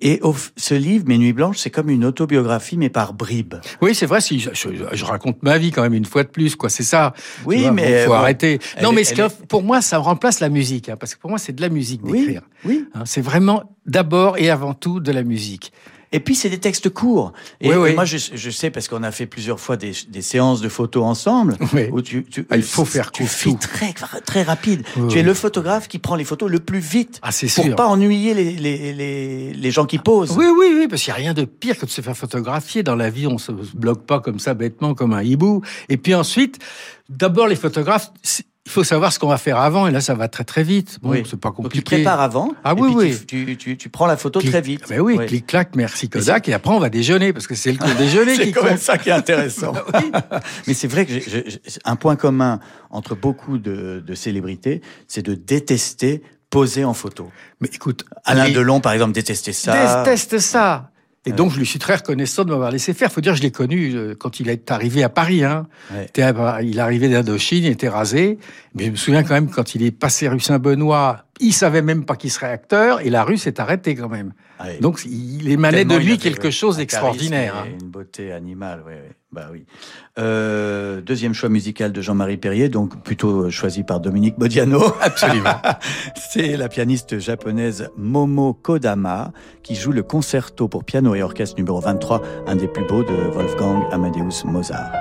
[0.00, 0.20] et
[0.56, 3.56] ce livre, Mes Nuits Blanches, c'est comme une autobiographie, mais par bribes.
[3.80, 4.20] Oui, c'est vrai.
[4.20, 6.68] Si je, je, raconte ma vie quand même une fois de plus, quoi.
[6.68, 7.14] C'est ça.
[7.44, 8.58] Oui, mais faut arrêter.
[8.82, 9.14] non, mais ce
[9.46, 12.02] pour moi, ça remplace la musique, hein, parce que pour moi, c'est de la musique
[12.02, 12.42] d'écrire.
[12.64, 12.86] Oui.
[12.94, 15.72] Hein, c'est vraiment d'abord et avant tout de la musique.
[16.12, 17.32] Et puis c'est des textes courts.
[17.60, 20.68] Et, moi je, je, sais parce qu'on a fait plusieurs fois des, des séances de
[20.68, 21.56] photos ensemble
[21.92, 23.92] où tu, tu ah, il faut faire tu fais très
[24.24, 24.84] très rapide.
[25.10, 27.76] Tu es le photographe qui prend les photos le plus vite ah, pour sûr.
[27.76, 30.36] pas ennuyer les, les, les, les, gens qui posent.
[30.36, 32.82] Oui oui oui parce qu'il y a rien de pire que de se faire photographier
[32.82, 33.26] dans la vie.
[33.26, 35.62] On se bloque pas comme ça bêtement comme un hibou.
[35.88, 36.58] Et puis ensuite,
[37.08, 38.12] d'abord les photographes
[38.68, 40.98] il faut savoir ce qu'on va faire avant, et là, ça va très très vite.
[41.00, 41.78] Bon, c'est pas compliqué.
[41.78, 42.52] tu prépares avant.
[42.62, 43.16] Ah oui, oui.
[43.26, 44.84] Tu, tu, tu, prends la photo très vite.
[44.90, 47.96] Mais oui, clic clac, merci Kodak, et après on va déjeuner parce que c'est le
[47.96, 48.36] déjeuner.
[48.36, 49.72] c'est quand même ça qui est intéressant.
[50.66, 51.14] Mais c'est vrai que
[51.86, 57.30] un point commun entre beaucoup de, de célébrités, c'est de détester poser en photo.
[57.60, 60.02] Mais écoute, Alain Delon, par exemple, détestait ça.
[60.02, 60.90] Déteste ça.
[61.26, 63.12] Et donc, je lui suis très reconnaissant de m'avoir laissé faire.
[63.12, 65.44] Faut dire, je l'ai connu euh, quand il est arrivé à Paris.
[65.44, 65.66] Hein.
[66.16, 68.38] Il arrivait d'Indochine, il était rasé.
[68.74, 72.04] Mais je me souviens quand même quand il est passé rue Saint-Benoît, il savait même
[72.04, 74.32] pas qu'il serait acteur et la rue s'est arrêtée quand même.
[74.80, 77.56] Donc il émanait de lui quelque chose d'extraordinaire.
[77.56, 77.68] Hein.
[77.80, 78.94] Une beauté animale, oui.
[78.96, 79.14] oui.
[79.30, 79.66] Bah oui.
[80.18, 84.82] Euh, deuxième choix musical de Jean-Marie Perrier, donc plutôt choisi par Dominique Modiano.
[85.02, 85.60] Absolument.
[86.30, 91.78] C'est la pianiste japonaise Momo Kodama qui joue le concerto pour piano et orchestre numéro
[91.78, 94.92] 23, un des plus beaux de Wolfgang Amadeus Mozart.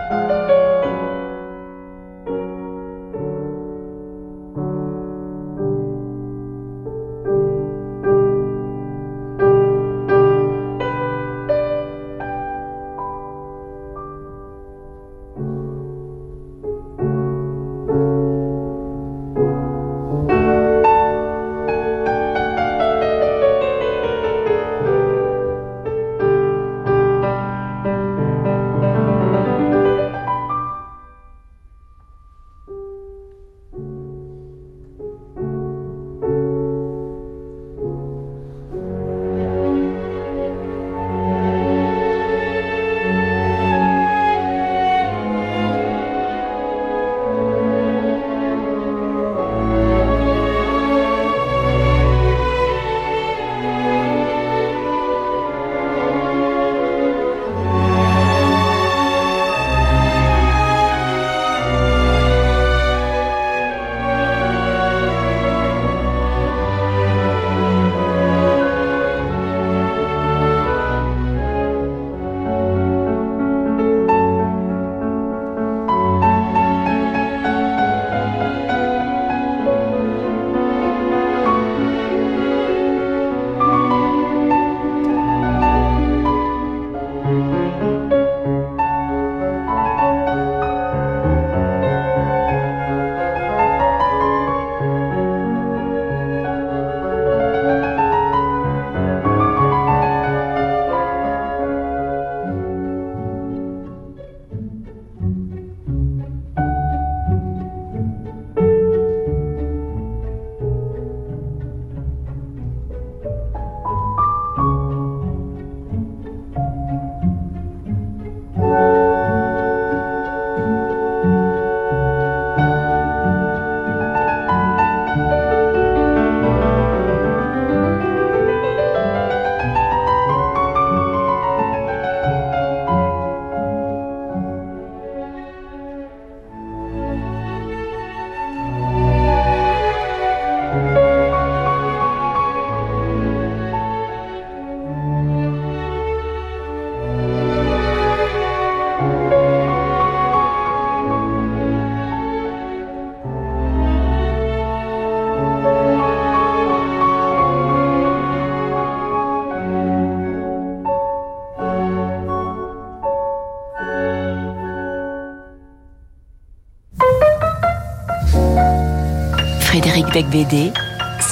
[170.18, 170.72] Becbédé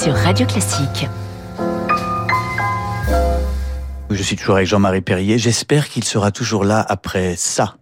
[0.00, 1.08] sur Radio Classique.
[4.10, 5.38] Je suis toujours avec Jean-Marie Perrier.
[5.38, 7.74] J'espère qu'il sera toujours là après ça.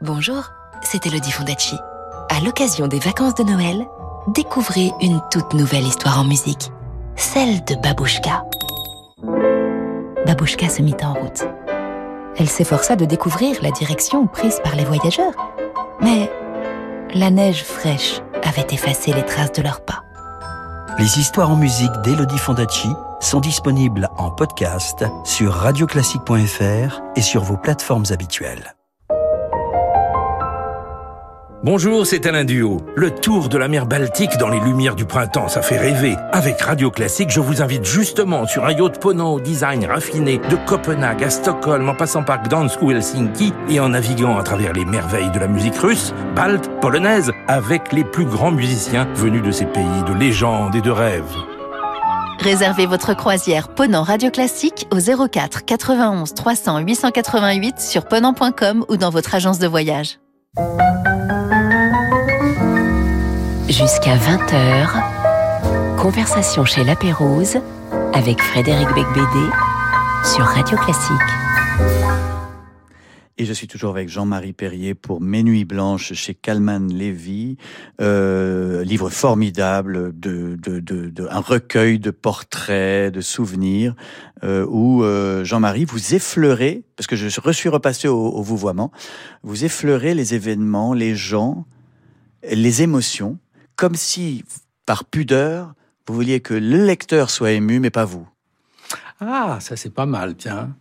[0.00, 0.50] Bonjour,
[0.82, 1.76] c'est Elodie Fondacci.
[2.28, 3.86] À l'occasion des vacances de Noël,
[4.34, 6.72] découvrez une toute nouvelle histoire en musique,
[7.14, 8.42] celle de Babouchka.
[10.26, 11.44] Babouchka se mit en route.
[12.36, 15.34] Elle s'efforça de découvrir la direction prise par les voyageurs.
[16.00, 16.28] Mais
[17.14, 20.01] la neige fraîche avait effacé les traces de leurs pas.
[20.98, 27.56] Les histoires en musique d'Elodie Fondacci sont disponibles en podcast sur radioclassique.fr et sur vos
[27.56, 28.74] plateformes habituelles.
[31.64, 32.80] Bonjour, c'est Alain Duo.
[32.96, 36.16] Le tour de la mer Baltique dans les lumières du printemps, ça fait rêver.
[36.32, 41.22] Avec Radio Classique, je vous invite justement sur un yacht Pono design raffiné de Copenhague
[41.22, 45.30] à Stockholm en passant par Gdansk ou Helsinki et en naviguant à travers les merveilles
[45.30, 50.02] de la musique russe, balte, polonaise, avec les plus grands musiciens venus de ces pays
[50.08, 51.32] de légende et de rêve.
[52.40, 59.10] Réservez votre croisière Ponant Radio Classique au 04 91 300 888 sur ponant.com ou dans
[59.10, 60.18] votre agence de voyage.
[63.82, 67.58] Jusqu'à 20h, conversation chez La Pérouse
[68.12, 69.48] avec Frédéric Becbédé
[70.22, 71.10] sur Radio Classique.
[73.38, 77.56] Et je suis toujours avec Jean-Marie Perrier pour Mes Nuits Blanches chez Calman Lévy,
[78.00, 80.56] euh, livre formidable, de,
[81.28, 83.96] un recueil de portraits, de souvenirs,
[84.44, 88.92] euh, où euh, Jean-Marie vous effleurez, parce que je suis repassé au, au vouvoiement,
[89.42, 91.66] vous effleurez les événements, les gens,
[92.44, 93.40] les émotions
[93.76, 94.44] comme si,
[94.86, 95.74] par pudeur,
[96.06, 98.28] vous vouliez que le lecteur soit ému, mais pas vous.
[99.20, 100.74] Ah, ça c'est pas mal, tiens.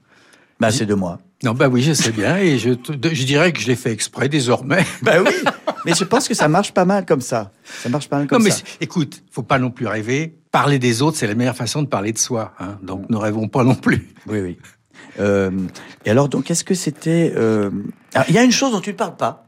[0.59, 1.19] Bah, c'est de moi.
[1.43, 4.29] Non, bah oui, je sais bien, et je, je dirais que je l'ai fait exprès
[4.29, 4.85] désormais.
[5.01, 5.33] Bah oui,
[5.85, 7.51] mais je pense que ça marche pas mal comme ça.
[7.63, 8.63] Ça marche pas mal comme non, mais ça.
[8.79, 10.37] Écoute, faut pas non plus rêver.
[10.51, 12.53] Parler des autres, c'est la meilleure façon de parler de soi.
[12.59, 12.77] Hein.
[12.83, 14.13] Donc, ne rêvons pas non plus.
[14.27, 14.57] Oui, oui.
[15.19, 15.51] Euh,
[16.05, 17.33] et alors, donc, est-ce que c'était...
[17.35, 17.71] Euh...
[18.27, 19.47] Il y a une chose dont tu ne parles pas,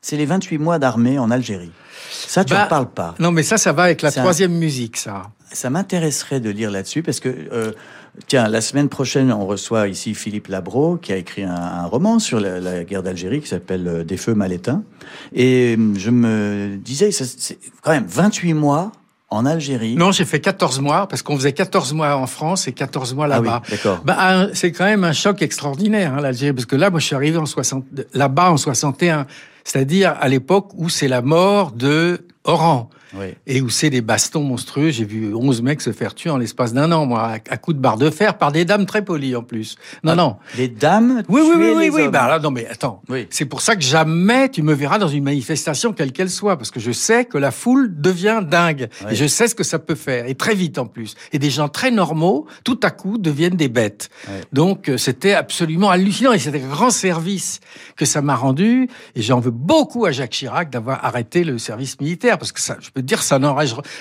[0.00, 1.72] c'est les 28 mois d'armée en Algérie.
[2.10, 3.14] Ça, tu n'en bah, parles pas.
[3.18, 5.30] Non, mais ça, ça va avec la troisième musique, ça.
[5.52, 7.72] Ça m'intéresserait de lire là-dessus parce que, euh,
[8.28, 12.40] tiens, la semaine prochaine, on reçoit ici Philippe Labro qui a écrit un, roman sur
[12.40, 14.82] la, guerre d'Algérie qui s'appelle euh, Des feux mal éteints.
[15.34, 18.92] Et euh, je me disais, c'est quand même 28 mois
[19.28, 22.72] en Algérie Non, j'ai fait 14 mois, parce qu'on faisait 14 mois en France et
[22.72, 23.62] 14 mois là-bas.
[23.62, 24.02] Ah oui, d'accord.
[24.04, 27.14] Bah, c'est quand même un choc extraordinaire, hein, l'Algérie, parce que là, moi, je suis
[27.14, 27.84] arrivé en 60,
[28.14, 29.26] là-bas en 61
[29.64, 32.90] c'est-à-dire à, l'époque où c'est la mort de Oran.
[33.46, 34.90] Et où c'est des bastons monstrueux.
[34.90, 37.82] J'ai vu 11 mecs se faire tuer en l'espace d'un an, moi, à, coups de
[37.82, 39.76] barre de fer, par des dames très polies en plus.
[40.04, 40.36] Non, ah, non.
[40.56, 42.08] Les dames Oui, oui, oui, oui, oui.
[42.08, 43.02] Bah, là, non, mais attends.
[43.30, 46.70] C'est pour ça que jamais tu me verras dans une manifestation, quelle qu'elle soit, parce
[46.70, 48.88] que je sais que la foule devient dingue.
[49.10, 50.26] Et je sais ce que ça peut faire.
[50.26, 51.14] Et très vite en plus.
[51.32, 54.10] Et des gens très normaux, tout à coup, deviennent des bêtes.
[54.52, 56.32] Donc, euh, c'était absolument hallucinant.
[56.32, 57.60] Et c'était un grand service
[57.96, 58.88] que ça m'a rendu.
[59.14, 62.76] Et j'en veux beaucoup à Jacques Chirac d'avoir arrêté le service militaire, parce que ça,
[62.80, 63.38] je peux te dire, ça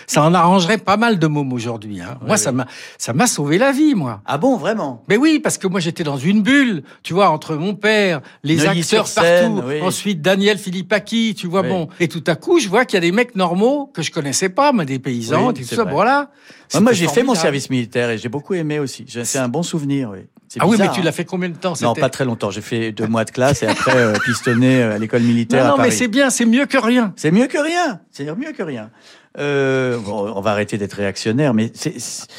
[0.07, 2.01] ça en arrangerait pas mal de mômes aujourd'hui.
[2.01, 2.17] Hein.
[2.25, 2.65] moi, ça m'a,
[2.97, 4.21] ça m'a sauvé la vie, moi.
[4.25, 5.03] Ah bon, vraiment?
[5.09, 8.65] Mais oui, parce que moi, j'étais dans une bulle, tu vois, entre mon père, les
[8.65, 11.89] acteurs partout, ensuite Daniel Philippaki, tu vois, bon.
[11.99, 14.49] Et tout à coup, je vois qu'il y a des mecs normaux que je connaissais
[14.49, 16.31] pas, mais des paysans, tout ça, voilà.
[16.79, 19.05] Moi, j'ai fait mon service militaire et j'ai beaucoup aimé aussi.
[19.23, 20.19] C'est un bon souvenir, oui.
[20.59, 22.49] Ah oui, mais tu l'as fait combien de temps Non, pas très longtemps.
[22.49, 25.65] J'ai fait deux mois de classe et après euh, pistonné euh, à l'école militaire.
[25.65, 27.13] Non, non mais c'est bien, c'est mieux que rien.
[27.15, 27.99] C'est mieux que rien.
[28.12, 28.89] C'est mieux que rien.
[29.38, 31.93] Euh, bon, on va arrêter d'être réactionnaire, mais c'est.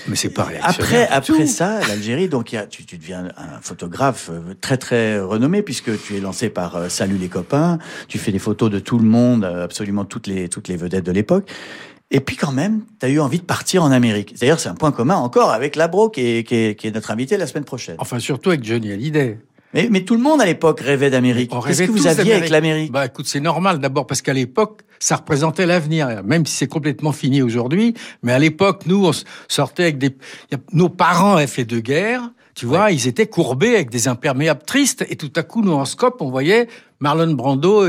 [0.08, 1.04] Mais c'est pas réactionnaire.
[1.08, 5.20] Après, après ça, l'Algérie, donc y a, tu, tu, deviens un photographe euh, très très
[5.20, 7.78] renommé puisque tu es lancé par Salut les copains.
[8.08, 11.12] Tu fais des photos de tout le monde, absolument toutes les toutes les vedettes de
[11.12, 11.48] l'époque.
[12.10, 14.34] Et puis quand même, tu as eu envie de partir en Amérique.
[14.40, 17.10] D'ailleurs, c'est un point commun encore avec Labro, qui est, qui, est, qui est notre
[17.10, 17.94] invité la semaine prochaine.
[17.98, 19.38] Enfin, surtout avec Johnny Hallyday.
[19.72, 21.52] Mais, mais tout le monde à l'époque rêvait d'Amérique.
[21.64, 25.16] Qu'est-ce que vous aviez avec l'Amérique Bah écoute, c'est normal d'abord parce qu'à l'époque, ça
[25.16, 27.94] représentait l'avenir, même si c'est complètement fini aujourd'hui.
[28.24, 29.12] Mais à l'époque, nous, on
[29.46, 30.16] sortait avec des...
[30.72, 32.28] Nos parents avaient fait deux guerres,
[32.60, 35.06] tu vois, ils étaient courbés avec des imperméables tristes.
[35.08, 36.68] Et tout à coup, nous, en scope, on voyait
[36.98, 37.86] Marlon Brando,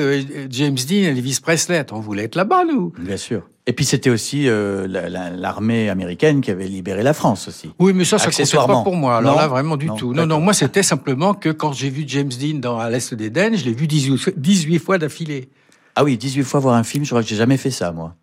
[0.50, 1.86] James Dean Elvis Presley.
[1.92, 2.94] On voulait être là-bas, nous.
[2.98, 3.42] Bien sûr.
[3.68, 7.70] Et puis c'était aussi euh, l'armée américaine qui avait libéré la France aussi.
[7.80, 9.18] Oui, mais ça, ça comptait pas pour moi.
[9.18, 10.14] Alors là, vraiment du tout.
[10.14, 13.58] Non, non, moi c'était simplement que quand j'ai vu James Dean dans À l'Est d'Éden,
[13.58, 15.50] je l'ai vu 18, 18 fois d'affilée.
[15.98, 18.16] Ah oui, 18 fois voir un film, je crois que j'ai jamais fait ça, moi.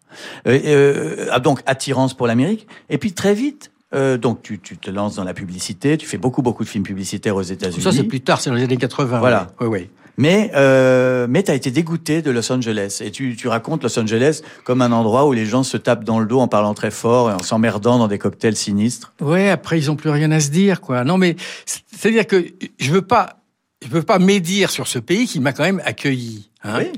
[0.47, 2.67] Euh, euh, ah, donc, attirance pour l'Amérique.
[2.89, 6.19] Et puis très vite, euh, donc tu, tu, te lances dans la publicité, tu fais
[6.19, 7.83] beaucoup beaucoup de films publicitaires aux États-Unis.
[7.83, 9.19] Ça c'est plus tard, c'est dans les années 80.
[9.19, 9.49] Voilà.
[9.61, 9.89] Oui, oui.
[10.19, 13.01] Mais, euh, mais tu as été dégoûté de Los Angeles.
[13.05, 16.19] Et tu, tu racontes Los Angeles comme un endroit où les gens se tapent dans
[16.19, 19.13] le dos en parlant très fort et en s'emmerdant dans des cocktails sinistres.
[19.21, 21.05] Ouais, après, ils ont plus rien à se dire, quoi.
[21.05, 22.45] Non, mais c'est-à-dire que
[22.81, 23.39] je veux pas,
[23.81, 26.51] je veux pas médire sur ce pays qui m'a quand même accueilli.
[26.65, 26.79] Hein.
[26.79, 26.93] Oui.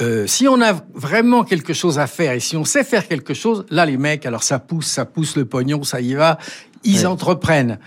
[0.00, 3.34] Euh, si on a vraiment quelque chose à faire et si on sait faire quelque
[3.34, 6.38] chose, là les mecs, alors ça pousse, ça pousse le pognon, ça y va,
[6.84, 7.78] ils entreprennent.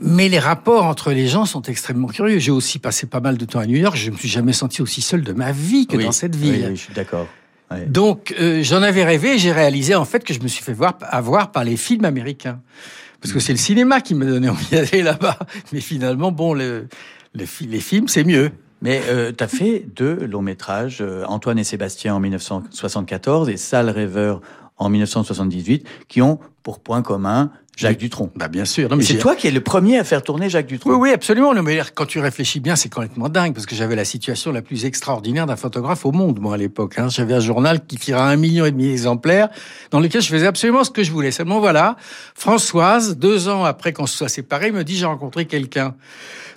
[0.00, 2.40] Mais les rapports entre les gens sont extrêmement curieux.
[2.40, 3.96] J'ai aussi passé pas mal de temps à New York.
[3.96, 6.66] Je me suis jamais senti aussi seul de ma vie que dans cette ville.
[6.70, 7.28] Oui, je suis d'accord.
[7.86, 9.38] Donc euh, j'en avais rêvé.
[9.38, 12.60] J'ai réalisé en fait que je me suis fait voir avoir par les films américains,
[13.20, 15.38] parce que c'est le cinéma qui m'a donné envie d'aller là-bas.
[15.72, 16.88] Mais finalement, bon, le,
[17.34, 18.50] les films, c'est mieux.
[18.82, 23.88] Mais euh, tu fait deux longs métrages, euh, Antoine et Sébastien en 1974 et Sale
[23.88, 24.40] rêveur
[24.76, 28.30] en 1978, qui ont pour point commun Jacques Dutronc.
[28.36, 28.90] Bah bien sûr.
[29.00, 30.90] c'est toi qui es le premier à faire tourner Jacques Dutronc.
[30.90, 31.54] Oui, oui, absolument.
[31.62, 34.84] mais quand tu réfléchis bien, c'est complètement dingue parce que j'avais la situation la plus
[34.84, 36.98] extraordinaire d'un photographe au monde, moi à l'époque.
[36.98, 37.08] Hein.
[37.08, 39.48] J'avais un journal qui tirait un million et demi d'exemplaires,
[39.90, 41.30] dans lequel je faisais absolument ce que je voulais.
[41.30, 41.96] Seulement voilà,
[42.34, 45.94] Françoise, deux ans après qu'on se soit séparés, me dit j'ai rencontré quelqu'un.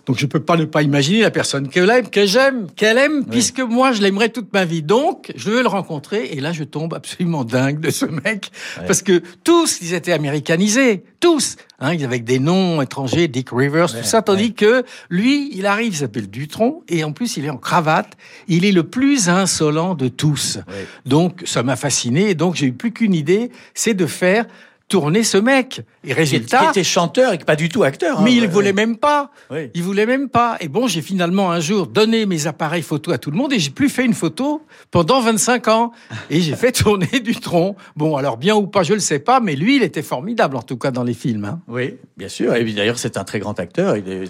[0.05, 3.25] Donc je peux pas ne pas imaginer la personne qu'elle aime, que j'aime, qu'elle aime,
[3.25, 4.83] puisque moi je l'aimerais toute ma vie.
[4.83, 8.51] Donc je veux le rencontrer et là je tombe absolument dingue de ce mec
[8.85, 14.03] parce que tous ils étaient américanisés, tous, hein, avec des noms étrangers, Dick Rivers, tout
[14.03, 17.57] ça, tandis que lui il arrive, il s'appelle Dutron et en plus il est en
[17.57, 18.13] cravate,
[18.47, 20.59] il est le plus insolent de tous.
[21.05, 24.45] Donc ça m'a fasciné et donc j'ai eu plus qu'une idée, c'est de faire
[24.87, 25.81] tourner ce mec.
[26.03, 26.59] Et résultat.
[26.59, 28.19] Qui était chanteur et pas du tout acteur.
[28.19, 28.23] Hein.
[28.23, 29.31] Mais il voulait même pas.
[29.73, 30.57] Il voulait même pas.
[30.59, 33.59] Et bon, j'ai finalement un jour donné mes appareils photo à tout le monde et
[33.59, 35.91] j'ai plus fait une photo pendant 25 ans.
[36.29, 37.75] Et j'ai fait tourner du tronc.
[37.95, 40.61] Bon, alors bien ou pas, je le sais pas, mais lui, il était formidable, en
[40.61, 41.45] tout cas dans les films.
[41.45, 41.61] Hein.
[41.67, 42.53] Oui, bien sûr.
[42.55, 43.95] Et d'ailleurs, c'est un très grand acteur.
[43.95, 44.25] Euh,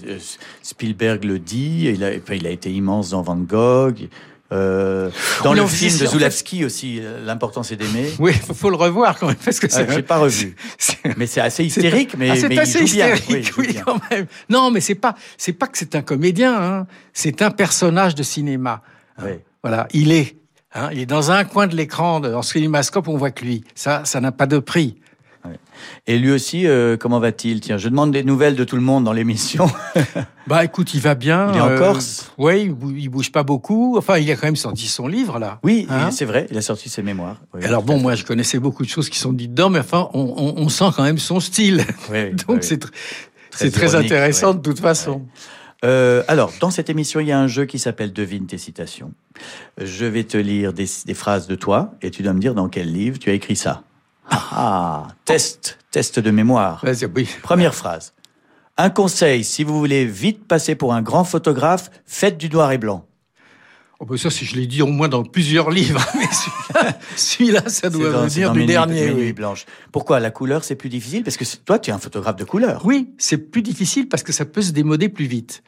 [0.62, 1.92] Spielberg le dit.
[1.94, 4.08] Il a, il a été immense dans Van Gogh.
[4.52, 5.10] Euh,
[5.44, 8.12] dans le film de Zulawski aussi, euh, l'important c'est d'aimer.
[8.20, 9.92] Oui, il faut, le revoir quand même parce que c'est.
[9.92, 10.56] j'ai pas revu.
[11.18, 14.28] Mais c'est assez hystérique, mais, c'est assez hystérique, oui, quand même.
[14.50, 16.88] Non, mais c'est pas, c'est pas que c'est un comédien, hein.
[17.14, 18.82] c'est un personnage de cinéma.
[19.22, 19.32] Oui.
[19.64, 20.38] Voilà, il est,
[20.74, 23.64] hein, il est dans un coin de l'écran, en cinémascope, on voit que lui.
[23.74, 24.96] Ça, ça n'a pas de prix.
[26.08, 27.60] Et lui aussi, euh, comment va-t-il?
[27.62, 29.70] Tiens, je demande des nouvelles de tout le monde dans l'émission.
[30.48, 31.52] bah écoute, il va bien.
[31.52, 33.98] Il est en euh, Corse Oui, il bouge pas beaucoup.
[33.98, 35.60] Enfin, il a quand même sorti son livre, là.
[35.64, 37.38] Oui, hein c'est vrai, il a sorti ses mémoires.
[37.64, 40.70] Alors bon, moi, je connaissais beaucoup de choses qui sont dites dedans, mais enfin, on,
[40.70, 41.84] sent quand même son style.
[42.48, 42.80] Donc c'est
[43.52, 45.24] très, très intéressant de toute façon.
[45.84, 49.14] Euh, alors, dans cette émission, il y a un jeu qui s'appelle Devine tes citations.
[49.80, 52.70] Je vais te lire des, des phrases de toi et tu dois me dire dans
[52.70, 53.84] quel livre tu as écrit ça.
[54.30, 56.84] Ah, test, test de mémoire.
[57.16, 57.28] Oui.
[57.42, 58.14] Première phrase.
[58.78, 62.78] Un conseil, si vous voulez vite passer pour un grand photographe, faites du noir et
[62.78, 63.06] blanc.
[64.00, 66.28] Oh ben ça, si je l'ai dit au moins dans plusieurs livres, mais
[67.16, 69.14] celui-là, ça doit venir du dernier.
[69.14, 69.66] Nuit blanche.
[69.94, 71.24] Pourquoi la couleur, c'est plus difficile?
[71.24, 72.82] Parce que toi, tu es un photographe de couleur.
[72.86, 75.64] Oui, c'est plus difficile parce que ça peut se démoder plus vite.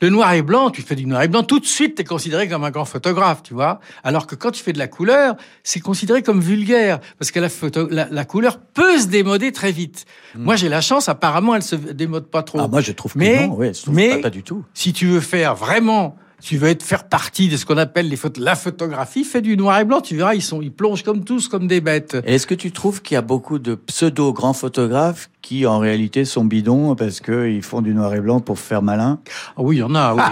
[0.00, 2.04] Le noir et blanc, tu fais du noir et blanc, tout de suite, tu es
[2.04, 3.80] considéré comme un grand photographe, tu vois.
[4.04, 5.34] Alors que quand tu fais de la couleur,
[5.64, 10.04] c'est considéré comme vulgaire, parce que la, photo, la, couleur peut se démoder très vite.
[10.36, 10.44] Hmm.
[10.44, 12.60] Moi, j'ai la chance, apparemment, elle se démode pas trop.
[12.60, 14.64] Ah, moi, je trouve que mais, non, ouais, je trouve mais, pas du tout.
[14.72, 18.16] Si tu veux faire vraiment tu veux être faire partie de ce qu'on appelle les
[18.16, 20.00] photos, la photographie, fais du noir et blanc.
[20.00, 22.16] Tu verras, ils sont, ils plongent comme tous, comme des bêtes.
[22.24, 26.24] Est-ce que tu trouves qu'il y a beaucoup de pseudo grands photographes qui, en réalité,
[26.24, 29.18] sont bidons parce qu'ils font du noir et blanc pour faire malin?
[29.56, 30.14] Ah Oui, il y en a.
[30.14, 30.22] Oui,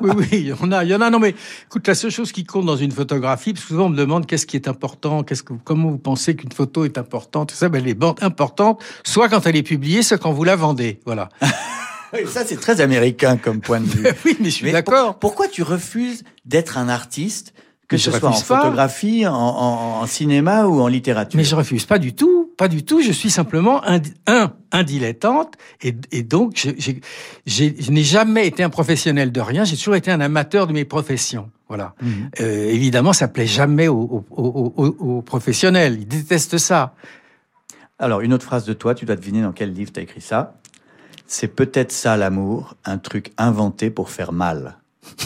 [0.00, 1.10] oui, oui, il y en a, il y en a.
[1.10, 1.34] Non, mais
[1.66, 4.26] écoute, la seule chose qui compte dans une photographie, parce que souvent on me demande
[4.26, 7.50] qu'est-ce qui est important, qu'est-ce que, comment vous pensez qu'une photo est importante.
[7.50, 11.00] Ça, ben, elle est importante, soit quand elle est publiée, soit quand vous la vendez.
[11.04, 11.28] Voilà.
[12.26, 14.06] ça, c'est très américain comme point de vue.
[14.24, 15.18] oui, mais je suis d'accord.
[15.18, 17.54] pourquoi tu refuses d'être un artiste
[17.88, 21.36] que ce soit en photographie, en, cinéma ou en littérature?
[21.36, 23.02] Mais je refuse pas du tout, pas du tout.
[23.02, 26.68] Je suis simplement un, un, dilettante et, donc
[27.46, 29.64] je, n'ai jamais été un professionnel de rien.
[29.64, 31.50] J'ai toujours été un amateur de mes professions.
[31.68, 31.94] Voilà.
[32.00, 32.30] Mhm.
[32.40, 35.98] Euh, évidemment, ça plaît jamais aux, aux, professionnels.
[36.00, 36.94] Ils détestent ça.
[37.98, 40.20] Alors, une autre phrase de toi, tu dois deviner dans quel livre tu as écrit
[40.20, 40.59] ça.
[41.32, 44.78] C'est peut-être ça l'amour, un truc inventé pour faire mal.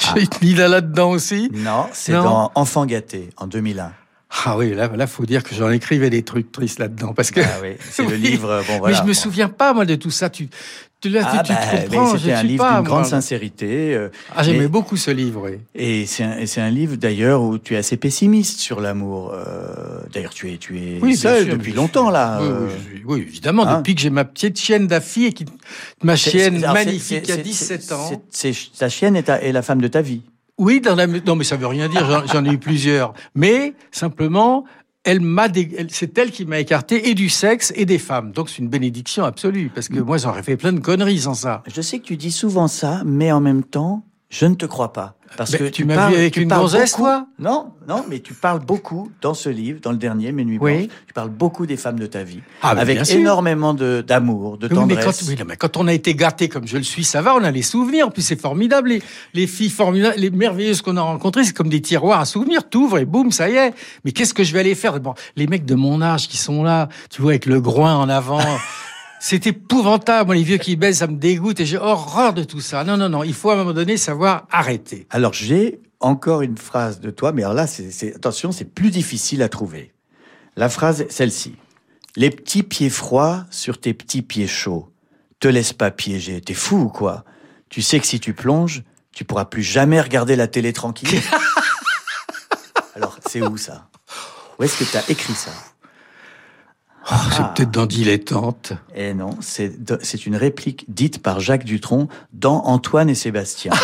[0.00, 3.92] J'ai mis là là-dedans aussi Non, c'est dans Enfant gâté, en 2001.
[4.44, 7.42] Ah oui, là, là, faut dire que j'en écrivais des trucs tristes là-dedans, parce que.
[7.42, 8.60] Ah oui, c'est le livre.
[8.66, 8.96] Bon, voilà.
[8.96, 10.30] Mais je me souviens pas moi de tout ça.
[10.30, 10.48] Tu,
[11.08, 12.18] là, ah tu, bah, comprends.
[12.18, 13.94] C'était un livre d'une grande sincérité.
[13.94, 15.48] Euh, ah, j'aimais beaucoup ce livre.
[15.50, 15.58] Oui.
[15.74, 19.32] Et c'est un, un, livre d'ailleurs où tu es assez pessimiste sur l'amour.
[19.34, 22.40] Euh, d'ailleurs, tu es, tu es oui, seul depuis longtemps là.
[22.40, 25.46] Oui, oui, évidemment, hein depuis que j'ai ma petite chienne d'affi et qui,
[26.02, 28.22] ma chienne magnifique qui a 17 ans.
[28.30, 30.22] C'est ta chienne est, est la femme de ta vie.
[30.56, 31.06] Oui, dans la...
[31.06, 32.26] non, mais ça veut rien dire.
[32.32, 33.12] J'en ai eu plusieurs.
[33.34, 34.64] Mais simplement,
[35.04, 35.48] elle m'a,
[35.88, 38.32] c'est elle qui m'a écarté et du sexe et des femmes.
[38.32, 40.04] Donc c'est une bénédiction absolue parce que mm.
[40.04, 41.62] moi j'aurais fait plein de conneries sans ça.
[41.72, 44.04] Je sais que tu dis souvent ça, mais en même temps,
[44.34, 45.14] je ne te crois pas.
[45.36, 47.26] Parce que tu, m'as vu avec une gonzesse, toi?
[47.38, 50.88] Non, non, mais tu parles beaucoup dans ce livre, dans le dernier, Mes Nuits Blanches,
[51.06, 55.22] tu parles beaucoup des femmes de ta vie, ah, avec énormément d'amour, de, tendresse.
[55.22, 57.34] Oui mais, quand, mais quand, on a été gâté comme je le suis, ça va,
[57.36, 58.10] on a les souvenirs.
[58.12, 59.02] Puis c'est formidable, les,
[59.34, 62.68] les, filles formidables, les merveilleuses qu'on a rencontrées, c'est comme des tiroirs à souvenirs.
[62.68, 63.72] T'ouvres et boum, ça y est.
[64.04, 64.98] Mais qu'est-ce que je vais aller faire?
[64.98, 68.08] Bon, Les mecs de mon âge qui sont là, tu vois, avec le groin en
[68.08, 68.40] avant.
[69.26, 70.26] C'est épouvantable.
[70.26, 72.84] Moi, les vieux qui baissent, ça me dégoûte et j'ai horreur de tout ça.
[72.84, 73.24] Non, non, non.
[73.24, 75.06] Il faut à un moment donné savoir arrêter.
[75.08, 79.42] Alors, j'ai encore une phrase de toi, mais alors là, c'est, attention, c'est plus difficile
[79.42, 79.94] à trouver.
[80.56, 81.56] La phrase est celle-ci.
[82.16, 84.92] Les petits pieds froids sur tes petits pieds chauds.
[85.40, 86.42] Te laisse pas piéger.
[86.42, 87.24] T'es fou ou quoi?
[87.70, 91.22] Tu sais que si tu plonges, tu pourras plus jamais regarder la télé tranquille.
[92.94, 93.88] alors, c'est où ça?
[94.58, 95.50] Où est-ce que tu as écrit ça?
[97.10, 97.52] Oh, c'est ah.
[97.54, 98.72] peut-être dans Dilettante.
[98.94, 103.72] Eh non, c'est une réplique dite par Jacques Dutronc dans Antoine et Sébastien.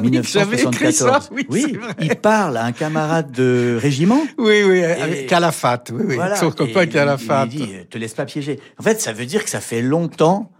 [0.00, 1.28] 1974.
[1.32, 4.22] oui, oui il parle à un camarade de régiment.
[4.38, 5.92] Oui, oui, avec Calafate.
[5.92, 6.16] Oui, oui.
[6.36, 7.50] Son copain Calafate.
[7.52, 8.58] Il, il dit, te laisse pas piéger.
[8.78, 10.50] En fait, ça veut dire que ça fait longtemps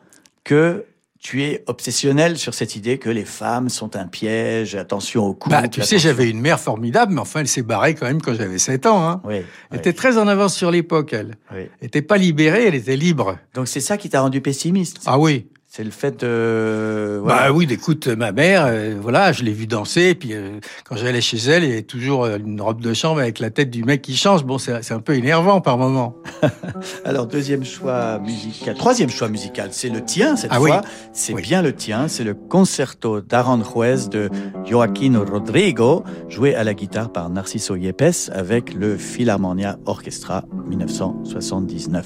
[0.45, 0.85] que
[1.23, 5.55] tu es obsessionnel sur cette idée que les femmes sont un piège, attention au couple.
[5.55, 8.35] Bah, tu sais, j'avais une mère formidable, mais enfin, elle s'est barrée quand même quand
[8.35, 9.09] j'avais 7 ans.
[9.09, 9.23] Hein.
[9.25, 11.37] Oui, elle était très en avance sur l'époque, elle.
[11.53, 11.61] Oui.
[11.61, 13.39] Elle n'était pas libérée, elle était libre.
[13.55, 14.99] Donc c'est ça qui t'a rendu pessimiste?
[15.07, 15.47] Ah oui.
[15.75, 17.23] C'est le fait de.
[17.25, 20.97] Bah oui, écoute, ma mère, euh, voilà, je l'ai vue danser, et puis euh, quand
[20.97, 23.71] j'allais chez elle, il y avait toujours euh, une robe de chambre avec la tête
[23.71, 24.45] du mec qui change.
[24.45, 26.15] Bon, c'est un peu énervant par moment.
[27.07, 30.83] Alors deuxième choix musical, troisième choix musical, c'est le tien cette ah fois.
[31.15, 34.29] C'est bien le tien, c'est le concerto d'Aranjuez de
[34.67, 42.05] Joaquín Rodrigo, joué à la guitare par Narciso Yepes avec le Philharmonia Orchestra 1979.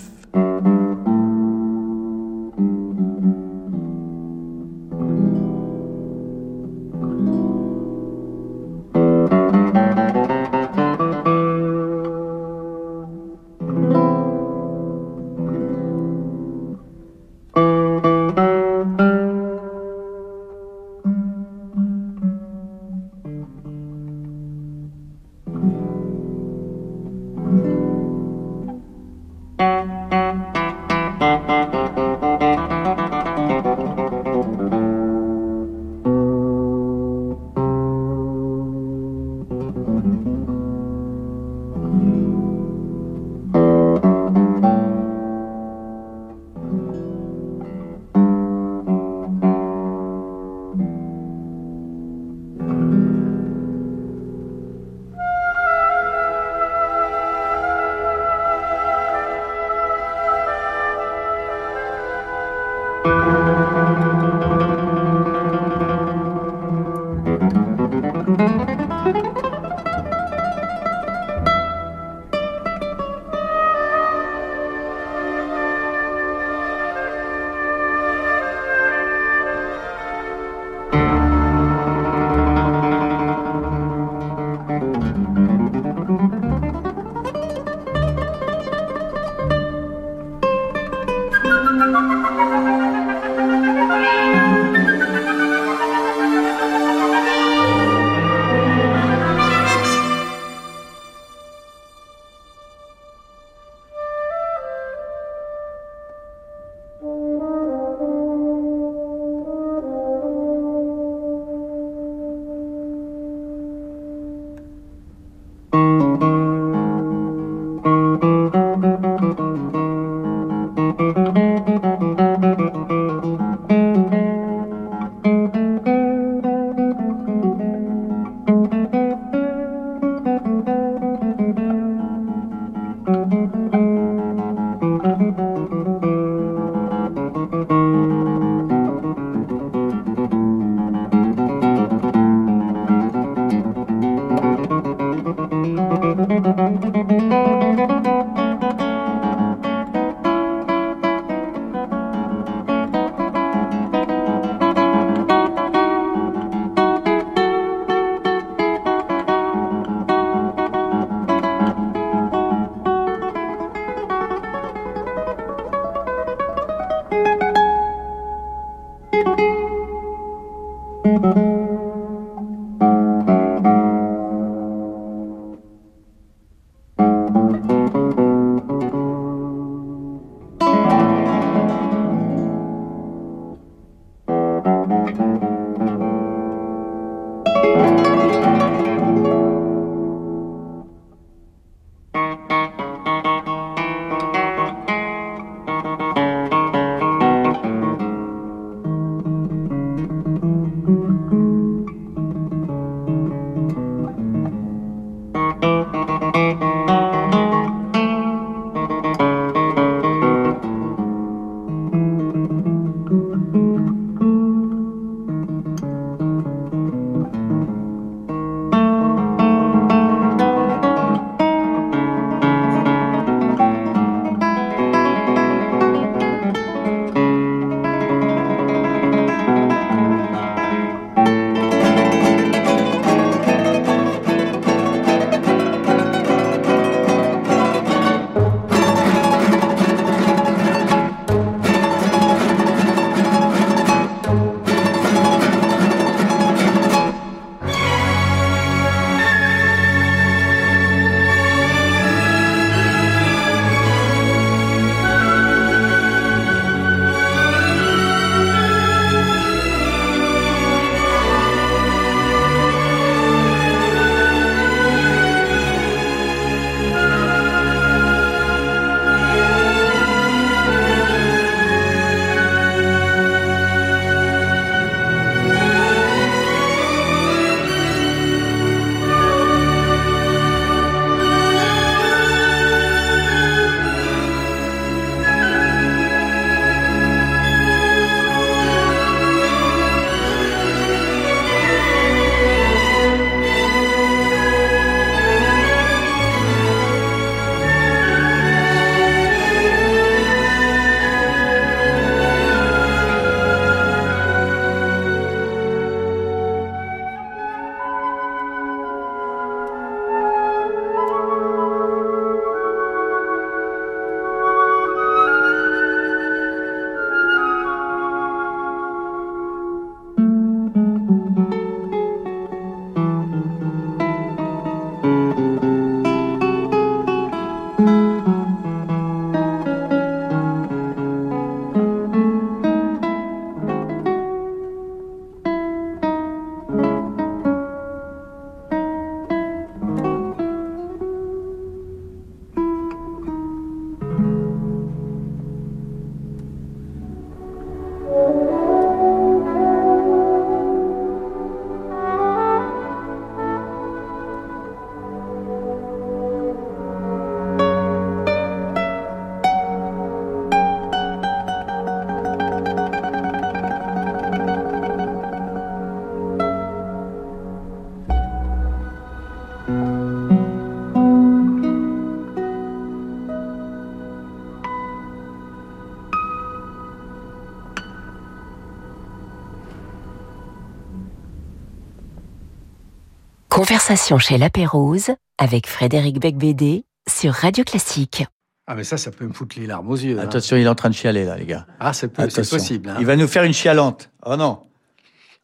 [383.56, 388.26] Conversation chez La Pérouse avec Frédéric Becbédé sur Radio Classique.
[388.66, 390.18] Ah mais ça, ça peut me foutre les larmes aux yeux.
[390.18, 390.24] Hein.
[390.24, 391.66] Attention, il est en train de chialer là, les gars.
[391.80, 392.90] Ah, c'est possible.
[392.90, 392.96] Hein.
[393.00, 394.10] Il va nous faire une chialante.
[394.26, 394.58] Oh non.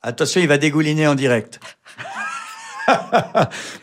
[0.03, 1.59] Attention, il va dégouliner en direct.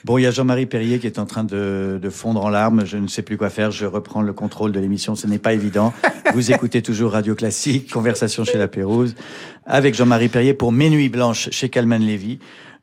[0.05, 2.85] bon, il y a Jean-Marie Perrier qui est en train de, fondre en larmes.
[2.85, 3.71] Je ne sais plus quoi faire.
[3.71, 5.15] Je reprends le contrôle de l'émission.
[5.15, 5.91] Ce n'est pas évident.
[6.35, 9.15] Vous écoutez toujours Radio Classique, Conversation chez la Pérouse,
[9.65, 12.37] avec Jean-Marie Perrier pour Mes Nuits Blanches chez Calman Lévy.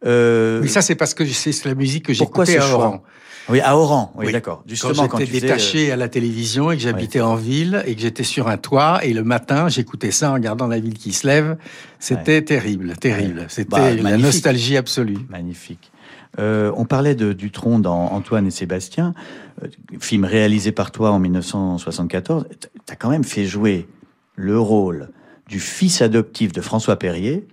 [0.05, 0.61] Euh...
[0.63, 3.03] Oui, ça c'est parce que c'est la musique que j'écoutais à Oran.
[3.49, 4.65] Oui, à Oran, oui, d'accord.
[4.67, 8.01] Justement, quand j'étais détaché euh, à la télévision et que j'habitais en ville et que
[8.01, 11.29] j'étais sur un toit et le matin j'écoutais ça en regardant la ville qui se
[11.29, 11.57] lève,
[12.01, 13.47] c'était terrible, terrible.
[13.49, 15.19] C'était bah, la nostalgie absolue.
[15.29, 15.93] Magnifique.
[16.39, 19.15] Euh, on parlait de Dutronc dans Antoine et Sébastien,
[19.63, 19.69] euh,
[20.01, 22.47] film réalisé par toi en 1974.
[22.61, 23.89] Tu as quand même fait jouer
[24.35, 25.09] le rôle
[25.49, 27.47] du fils adoptif de François Perrier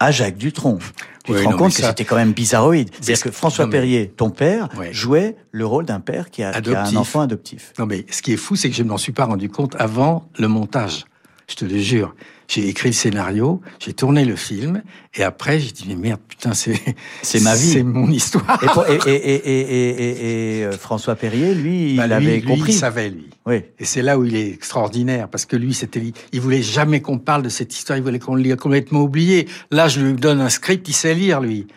[0.00, 0.78] à Jacques Dutronc.
[1.24, 2.90] Tu te rends compte que c'était quand même bizarroïde.
[2.92, 6.84] C'est-à-dire que François Perrier, ton père, jouait le rôle d'un père qui a, qui a,
[6.84, 7.72] un enfant adoptif.
[7.78, 9.76] Non mais ce qui est fou, c'est que je ne m'en suis pas rendu compte
[9.78, 11.04] avant le montage.
[11.48, 12.14] Je te le jure.
[12.52, 14.82] J'ai écrit le scénario, j'ai tourné le film,
[15.14, 16.78] et après j'ai dit mais merde putain c'est
[17.22, 18.60] c'est ma vie, c'est mon histoire.
[18.86, 22.72] Et, et, et, et, euh, François Perrier, lui, bah, il avait compris.
[22.72, 23.30] Il savait lui.
[23.46, 23.62] Oui.
[23.78, 27.18] Et c'est là où il est extraordinaire parce que lui c'était il voulait jamais qu'on
[27.18, 29.48] parle de cette histoire, il voulait qu'on l'ait complètement oublié.
[29.70, 31.68] Là je lui donne un script, il sait lire lui.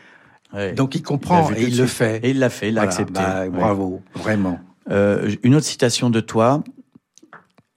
[0.76, 2.20] Donc il comprend et il le fait.
[2.22, 3.14] Et il l'a fait, il l'a accepté.
[3.14, 4.60] Bah, bravo, vraiment.
[4.92, 6.64] Euh, une autre citation de toi,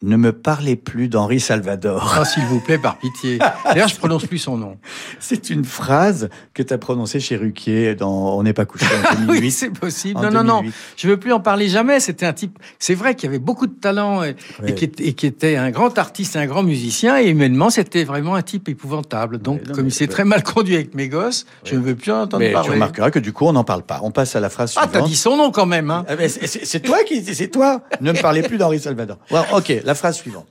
[0.02, 2.14] ne me parlez plus d'Henri Salvador.
[2.16, 3.38] Ah, s'il vous plaît, par pitié.
[3.64, 4.76] D'ailleurs, je prononce plus son nom.
[5.18, 9.14] C'est une phrase que tu as prononcée chez Ruquier dans On n'est pas couché en
[9.26, 9.40] 2008.
[9.40, 10.20] oui, c'est possible.
[10.20, 10.62] non, non, non.
[10.96, 11.98] Je veux plus en parler jamais.
[11.98, 14.36] C'était un type, c'est vrai qu'il avait beaucoup de talent et,
[14.74, 17.18] qui, était un grand artiste, un grand musicien.
[17.18, 19.38] Et humainement, c'était vraiment un type épouvantable.
[19.38, 22.22] Donc, comme il s'est très mal conduit avec mes gosses, je ne veux plus en
[22.22, 22.68] entendre parler.
[22.68, 23.98] Tu remarqueras que du coup, on n'en parle pas.
[24.04, 24.90] On passe à la phrase suivante.
[24.94, 26.04] Ah, t'as dit son nom quand même, hein.
[26.08, 27.82] Ah, c'est toi qui, c'est toi.
[28.00, 29.18] Ne me parlez plus d'Henri Salvador.
[29.52, 30.46] ok la phrase suivante.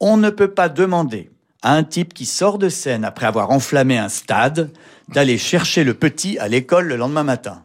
[0.00, 1.30] On ne peut pas demander
[1.62, 4.70] à un type qui sort de scène après avoir enflammé un stade
[5.08, 7.62] d'aller chercher le petit à l'école le lendemain matin.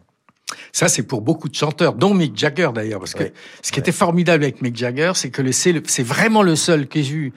[0.72, 3.24] Ça, c'est pour beaucoup de chanteurs, dont Mick Jagger d'ailleurs, parce que
[3.62, 7.12] ce qui était formidable avec Mick Jagger, c'est que c'est vraiment le seul que j'ai
[7.12, 7.32] vu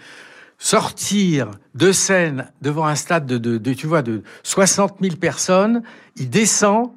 [0.57, 5.81] sortir de scène devant un stade de, de, tu vois, de 60 000 personnes.
[6.15, 6.91] Il descend,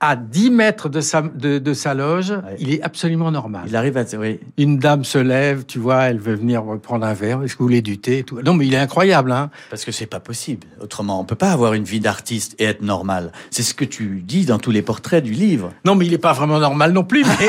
[0.00, 3.64] à 10 mètres de sa, de, sa loge, il est absolument normal.
[3.66, 4.04] Il arrive à...
[4.16, 4.38] Oui.
[4.56, 7.64] Une dame se lève, tu vois, elle veut venir prendre un verre, est-ce que vous
[7.64, 8.40] voulez du thé tout?
[8.40, 9.32] Non, mais il est incroyable.
[9.32, 10.68] Hein Parce que c'est pas possible.
[10.80, 13.32] Autrement, on peut pas avoir une vie d'artiste et être normal.
[13.50, 15.72] C'est ce que tu dis dans tous les portraits du livre.
[15.84, 17.24] Non, mais il est pas vraiment normal non plus.
[17.24, 17.48] Mais...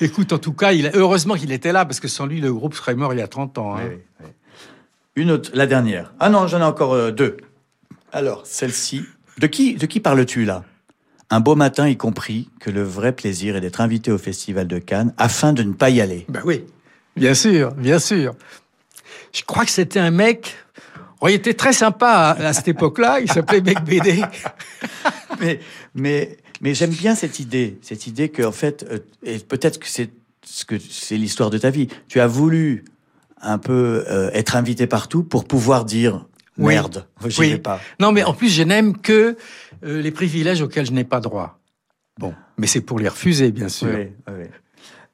[0.02, 0.90] Écoute, en tout cas, il...
[0.94, 3.28] heureusement qu'il était là, parce que sans lui, le groupe serait mort il y a
[3.28, 3.76] 30 ans.
[3.76, 3.90] Hein.
[5.16, 6.12] Une autre, la dernière.
[6.20, 7.38] Ah non, j'en ai encore euh, deux.
[8.12, 9.04] Alors, celle-ci,
[9.40, 10.64] de qui, de qui parles-tu là?
[11.30, 14.78] Un beau matin, y compris que le vrai plaisir est d'être invité au Festival de
[14.78, 16.26] Cannes afin de ne pas y aller.
[16.28, 16.64] Ben oui,
[17.16, 18.34] bien sûr, bien sûr.
[19.32, 20.56] Je crois que c'était un mec.
[21.22, 23.20] Oh, il était très sympa à, cette époque-là.
[23.20, 24.22] Il s'appelait Mec BD.
[25.40, 25.60] mais,
[25.94, 29.88] mais, mais j'aime bien cette idée, cette idée que en fait, euh, et peut-être que
[29.88, 30.10] c'est
[30.44, 31.88] ce que c'est l'histoire de ta vie.
[32.08, 32.84] Tu as voulu
[33.40, 36.26] un peu euh, être invité partout pour pouvoir dire
[36.68, 37.58] Merde, je oui.
[37.58, 37.80] pas.
[37.98, 39.36] Non, mais en plus, je n'aime que
[39.84, 41.58] euh, les privilèges auxquels je n'ai pas droit.
[42.18, 43.88] Bon, mais c'est pour les refuser, bien sûr.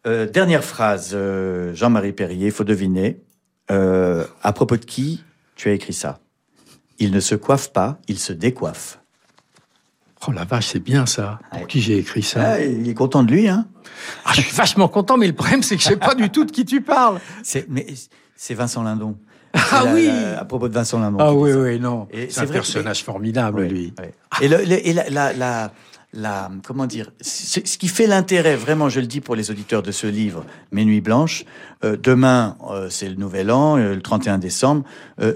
[0.07, 3.21] Euh, dernière phrase, euh, Jean-Marie Perrier, il faut deviner.
[3.69, 5.25] à propos de qui
[5.57, 6.21] tu as écrit ça?
[6.99, 9.01] Il ne se coiffe pas, il se décoiffe.
[10.27, 11.39] Oh la vache, c'est bien ça.
[11.53, 12.53] Pour qui j'ai écrit ça?
[12.53, 13.67] Ah, Il est content de lui, hein
[14.25, 16.45] ah, Je suis vachement content, mais le problème, c'est que je sais pas du tout
[16.45, 17.21] de qui tu parles.
[17.43, 17.87] C'est, mais
[18.35, 19.17] c'est Vincent Lindon.
[19.55, 21.19] Ah oui À propos de Vincent Lindon.
[21.21, 22.09] Ah oui, oui, non.
[22.29, 23.93] C'est un personnage formidable, lui.
[24.41, 25.73] Et, le, et la, la,
[26.13, 29.93] la, comment dire, ce qui fait l'intérêt, vraiment, je le dis pour les auditeurs de
[29.93, 31.45] ce livre, Mes Nuits Blanches.
[31.85, 34.85] Euh, demain, euh, c'est le Nouvel An, euh, le 31 décembre.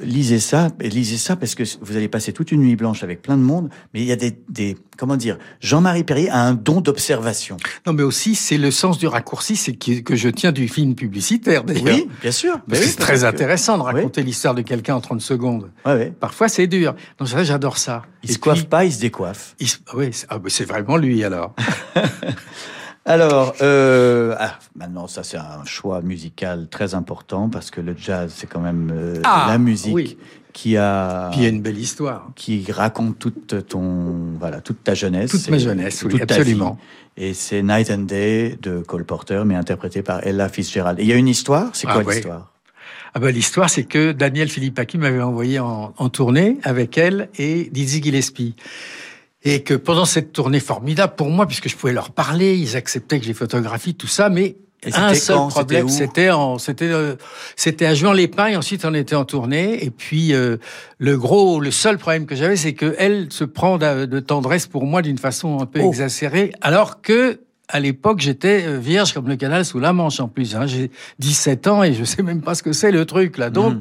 [0.02, 3.22] lisez ça, et lisez ça parce que vous allez passer toute une nuit blanche avec
[3.22, 3.68] plein de monde.
[3.92, 7.56] Mais il y a des, des comment dire, Jean-Marie Perrier a un don d'observation.
[7.86, 11.64] Non, mais aussi, c'est le sens du raccourci, c'est que, je tiens du film publicitaire,
[11.64, 11.84] d'ailleurs.
[11.84, 12.58] Oui, bien sûr.
[12.72, 15.70] c'est très intéressant de raconter l'histoire de quelqu'un en 30 secondes.
[15.86, 16.94] Ouais, Parfois, c'est dur.
[17.18, 18.02] Donc, ça, j'adore ça.
[18.22, 19.56] Il se coiffe pas, il se décoiffe.
[19.94, 21.54] Oui, ah, c'est vraiment lui, alors.
[23.10, 28.32] Alors, euh, ah, maintenant, ça c'est un choix musical très important parce que le jazz,
[28.36, 30.16] c'est quand même euh, ah, la musique
[30.52, 31.28] qui a.
[31.32, 32.28] Puis il y a une belle histoire.
[32.36, 35.32] Qui raconte toute ton, voilà, toute ta jeunesse.
[35.32, 36.78] Toute ma jeunesse, oui, absolument.
[37.16, 41.00] Et c'est Night and Day de Cole Porter, mais interprété par Ella Fitzgerald.
[41.00, 41.70] Et il y a une histoire?
[41.72, 42.52] C'est quoi ah, l'histoire?
[43.12, 47.70] Ah ben, L'histoire, c'est que Daniel Philippaki m'avait envoyé en, en, tournée avec elle et
[47.72, 48.54] Dizzy Gillespie.
[49.42, 53.18] Et que pendant cette tournée formidable pour moi, puisque je pouvais leur parler, ils acceptaient
[53.18, 54.56] que j'ai photographie, tout ça, mais
[54.94, 57.16] un seul problème, c'était en, c'était, euh,
[57.56, 59.84] c'était à Juan les Pins et ensuite on était en tournée.
[59.84, 60.56] Et puis euh,
[60.98, 64.86] le gros, le seul problème que j'avais, c'est que elle se prend de, tendresse pour
[64.86, 65.88] moi d'une façon un peu oh.
[65.88, 67.40] exagérée, alors que
[67.72, 70.56] à l'époque, j'étais euh, vierge comme le canal sous la Manche en plus.
[70.56, 70.66] Hein.
[70.66, 73.48] J'ai 17 ans et je sais même pas ce que c'est le truc là.
[73.48, 73.80] Donc, mhm.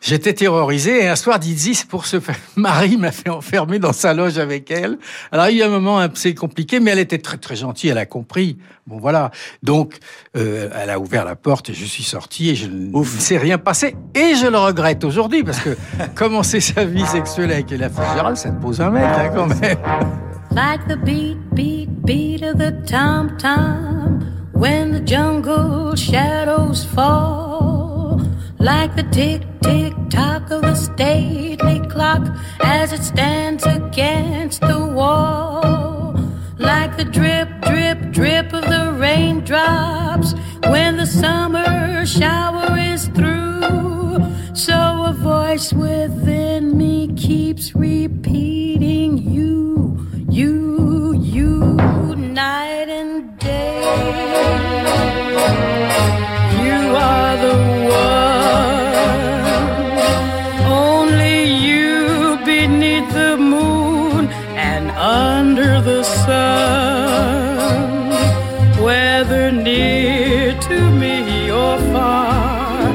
[0.00, 4.12] J'étais terrorisé et un soir, Dizzy, pour se faire, Marie m'a fait enfermer dans sa
[4.12, 4.98] loge avec elle.
[5.32, 7.90] Alors il y a eu un moment assez compliqué, mais elle était très très gentille,
[7.90, 8.58] elle a compris.
[8.86, 9.30] Bon voilà,
[9.62, 9.98] donc
[10.36, 13.56] euh, elle a ouvert la porte et je suis sorti et je ne sais rien
[13.56, 15.70] passé et je le regrette aujourd'hui parce que
[16.14, 19.78] commencer sa vie sexuelle avec la Fitzgerald, ça te pose un mec hein, quand même.
[20.50, 24.20] Like the beat, beat, beat of the tom tom
[24.52, 27.53] when the jungle shadows fall.
[28.64, 32.26] Like the tick, tick, tock of the stately clock
[32.62, 36.18] as it stands against the wall.
[36.56, 44.32] Like the drip, drip, drip of the raindrops when the summer shower is through.
[44.54, 54.24] So a voice within me keeps repeating you, you, you, night and day.
[56.84, 57.56] You are the
[57.96, 58.74] one.
[60.86, 64.22] Only you beneath the moon
[64.70, 67.80] and under the sun,
[68.86, 71.16] whether near to me
[71.50, 72.92] or far,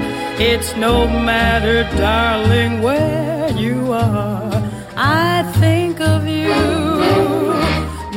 [0.52, 4.52] it's no matter, darling, where you are.
[4.96, 6.60] I think of you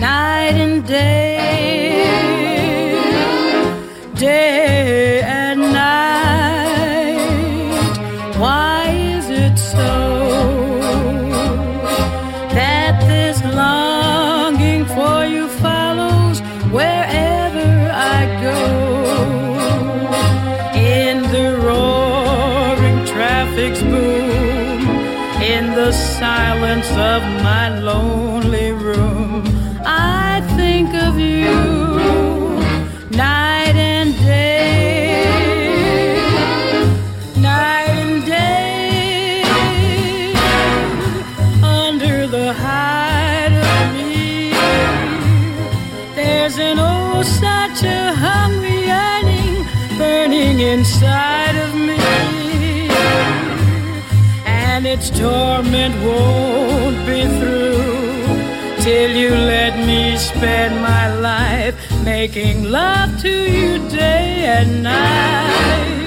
[0.08, 1.21] night and day,
[9.58, 9.90] so
[12.56, 16.40] that this longing for you follows
[16.70, 18.60] wherever I go?
[20.74, 24.80] In the roaring traffic's boom,
[25.42, 28.31] in the silence of my lone.
[55.22, 63.78] Torment won't be through till you let me spend my life making love to you
[63.88, 66.01] day and night,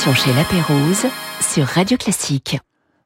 [0.00, 1.04] Chez La Pérouse
[1.42, 2.58] sur Radio Classique.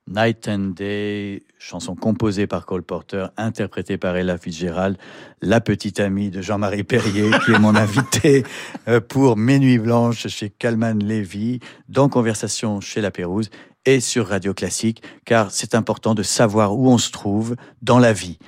[0.07, 4.97] Night and Day, chanson composée par Cole Porter, interprétée par Ella Fitzgerald,
[5.42, 8.45] la petite amie de Jean-Marie Perrier, qui est mon invité
[8.86, 13.51] euh, pour Mes Nuits Blanches chez Calman Levy, dans Conversation chez La Pérouse
[13.86, 18.12] et sur Radio Classique, car c'est important de savoir où on se trouve dans la
[18.12, 18.38] vie.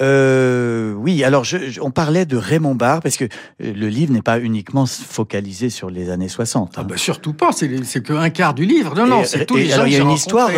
[0.00, 3.28] Euh, oui, alors je, on parlait de Raymond Barre parce que euh,
[3.58, 6.68] le livre n'est pas uniquement focalisé sur les années 60.
[6.68, 6.72] Hein.
[6.76, 8.94] Ah bah surtout pas, c'est qu'un quart du livre.
[8.96, 10.48] Non, non, c'est tous les alors, Il y a une histoire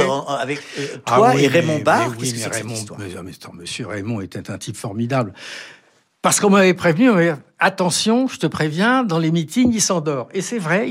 [0.40, 2.12] avec euh, ah toi et Raymond Barre.
[2.20, 5.32] Oui, mais, Raymond, mais, monsieur Raymond était un type formidable.
[6.20, 7.10] Parce qu'on m'avait prévenu,
[7.62, 10.28] attention, je te préviens, dans les meetings, il s'endort.
[10.34, 10.88] Et c'est vrai,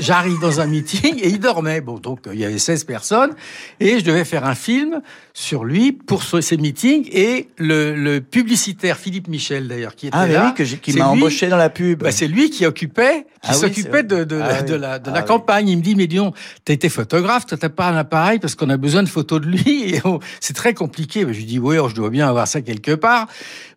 [0.00, 1.80] j'arrive dans un meeting et il dormait.
[1.80, 3.30] Bon, donc il y avait 16 personnes
[3.80, 5.00] et je devais faire un film
[5.32, 10.54] sur lui pour ces meetings et le, publicitaire Philippe Michel d'ailleurs qui était ah, là.
[10.58, 12.02] Oui, qui m'a embauché dans la pub.
[12.02, 15.22] Bah, c'est lui qui occupait, qui ah s'occupait de, de, ah de, la, de la
[15.22, 15.68] campagne.
[15.68, 16.08] Il me dit, mais
[16.64, 19.94] t'as été photographe, t'as pas un appareil parce qu'on a besoin de photos de lui
[19.94, 20.02] et
[20.40, 21.24] c'est très compliqué.
[21.24, 23.26] Bah, je lui dis, oui, oh, je dois bien avoir ça quelque part.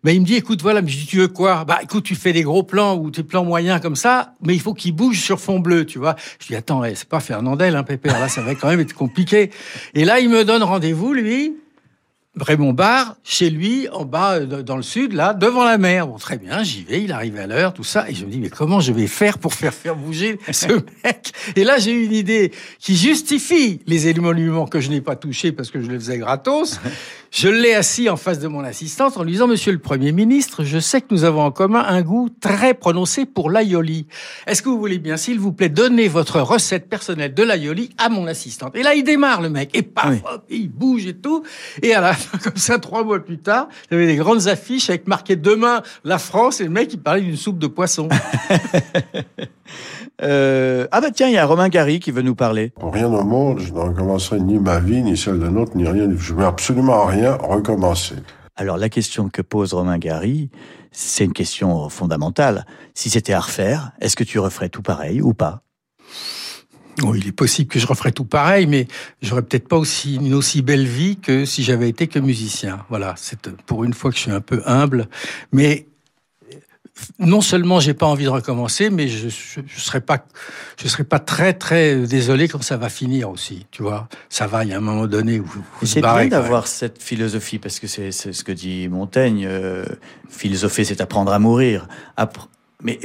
[0.04, 1.64] Mais il me dit, écoute, voilà, mais je dis, tu veux quoi?
[1.64, 4.60] Bah, écoute, tu fais des gros plans ou des plans moyens comme ça, mais il
[4.62, 6.16] faut qu'il bouge sur fond bleu, tu vois.
[6.40, 9.50] Je dis, attends, c'est pas Fernandel, hein, Pépère, là, ça va quand même être compliqué.
[9.92, 11.54] Et là, il me donne rendez-vous, lui,
[12.40, 16.06] Raymond Barre, chez lui, en bas, euh, dans le sud, là, devant la mer.
[16.06, 18.08] Bon, très bien, j'y vais, il arrive à l'heure, tout ça.
[18.08, 20.72] Et je me dis, mais comment je vais faire pour faire faire bouger ce
[21.04, 21.32] mec?
[21.56, 25.70] Et là, j'ai une idée qui justifie les éléments que je n'ai pas touchés parce
[25.70, 26.80] que je les faisais gratos.
[27.30, 30.64] Je l'ai assis en face de mon assistante en lui disant, Monsieur le Premier ministre,
[30.64, 34.06] je sais que nous avons en commun un goût très prononcé pour l'aioli.
[34.46, 38.08] Est-ce que vous voulez bien, s'il vous plaît, donner votre recette personnelle de l'aioli à
[38.08, 38.74] mon assistante?
[38.76, 39.76] Et là, il démarre, le mec.
[39.76, 40.14] Et paf,
[40.48, 41.42] il bouge et tout.
[41.82, 44.48] Et à la fin, comme ça, trois mois plus tard, il y avait des grandes
[44.48, 48.08] affiches avec marqué demain la France et le mec, il parlait d'une soupe de poisson.
[50.22, 52.70] Euh, ah bah tiens, il y a Romain Gary qui veut nous parler.
[52.70, 55.86] Pour rien au monde, je ne recommencerai ni ma vie, ni celle d'un autre, ni
[55.86, 56.08] rien.
[56.16, 58.16] Je ne veux absolument rien recommencer.
[58.56, 60.50] Alors la question que pose Romain Gary,
[60.90, 62.66] c'est une question fondamentale.
[62.94, 65.62] Si c'était à refaire, est-ce que tu referais tout pareil ou pas?
[67.04, 68.88] Oh, il est possible que je referais tout pareil, mais
[69.22, 72.84] j'aurais peut-être pas aussi une aussi belle vie que si j'avais été que musicien.
[72.88, 75.06] Voilà, c'est pour une fois que je suis un peu humble,
[75.52, 75.86] mais
[77.18, 80.24] non seulement j'ai pas envie de recommencer, mais je, je, serais pas,
[80.80, 83.66] je serais pas très très désolé quand ça va finir aussi.
[83.70, 84.64] Tu vois, ça va.
[84.64, 85.48] Il y a un moment donné où,
[85.82, 89.46] c'est bien d'avoir cette philosophie parce que c'est ce que dit Montaigne.
[89.48, 89.84] Euh,
[90.28, 91.88] philosopher, c'est apprendre à mourir.
[92.82, 92.98] Mais,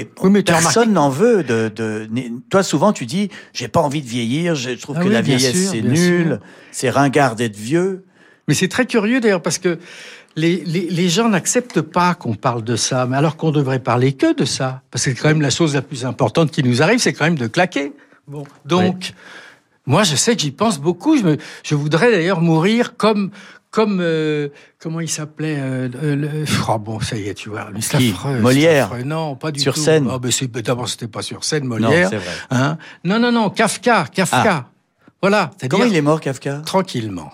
[0.43, 1.43] personne n'en veut.
[1.43, 2.07] De, de,
[2.49, 4.53] Toi, souvent, tu dis, j'ai pas envie de vieillir.
[4.55, 6.39] Je trouve ah que la vieillesse c'est nul,
[6.71, 8.05] c'est ringard d'être vieux.
[8.47, 9.79] Mais c'est très curieux d'ailleurs parce que
[10.36, 14.13] les, les, les gens n'acceptent pas qu'on parle de ça, mais alors qu'on devrait parler
[14.13, 14.81] que de ça.
[14.91, 17.25] Parce que c'est quand même la chose la plus importante qui nous arrive, c'est quand
[17.25, 17.93] même de claquer.
[18.27, 19.13] Bon, donc,
[19.86, 21.17] moi, je sais que j'y pense beaucoup.
[21.17, 23.31] Je, me, je voudrais d'ailleurs mourir comme
[23.69, 28.13] comme euh, comment il s'appelait euh, le, oh, bon ça y est tu vois Qui
[28.39, 30.31] Molière non pas du sur tout scène oh, ben
[30.61, 32.31] d'abord c'était pas sur scène Molière non, vrai.
[32.51, 34.65] Hein non non non Kafka Kafka ah.
[35.23, 36.57] voilà comment il est mort Kafka?
[36.59, 37.31] Tranquillement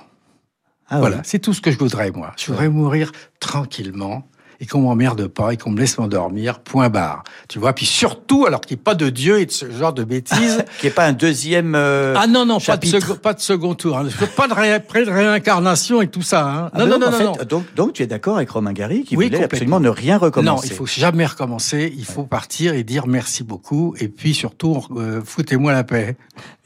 [0.90, 2.34] ah voilà, c'est tout ce que je voudrais, moi.
[2.38, 4.28] Je voudrais mourir tranquillement
[4.62, 7.24] et qu'on m'emmerde pas et qu'on me laisse m'endormir, point barre.
[7.47, 9.93] Tu vois, puis surtout, alors qu'il n'y ait pas de Dieu et de ce genre
[9.93, 10.64] de bêtises.
[10.80, 13.74] qu'il n'y ait pas un deuxième euh, Ah non, non, pas de, pas de, second
[13.74, 13.97] tour.
[13.97, 14.07] Hein.
[14.36, 16.45] Pas de, ré, de réincarnation et tout ça.
[16.45, 16.70] Hein.
[16.74, 19.43] Ah non, non, non, non, Donc, donc tu es d'accord avec Romain Gary qui voulait
[19.43, 20.68] absolument ne rien recommencer.
[20.68, 21.93] Non, il faut jamais recommencer.
[21.95, 23.95] Il faut partir et dire merci beaucoup.
[23.99, 26.18] Et puis surtout, euh, foutez-moi la paix.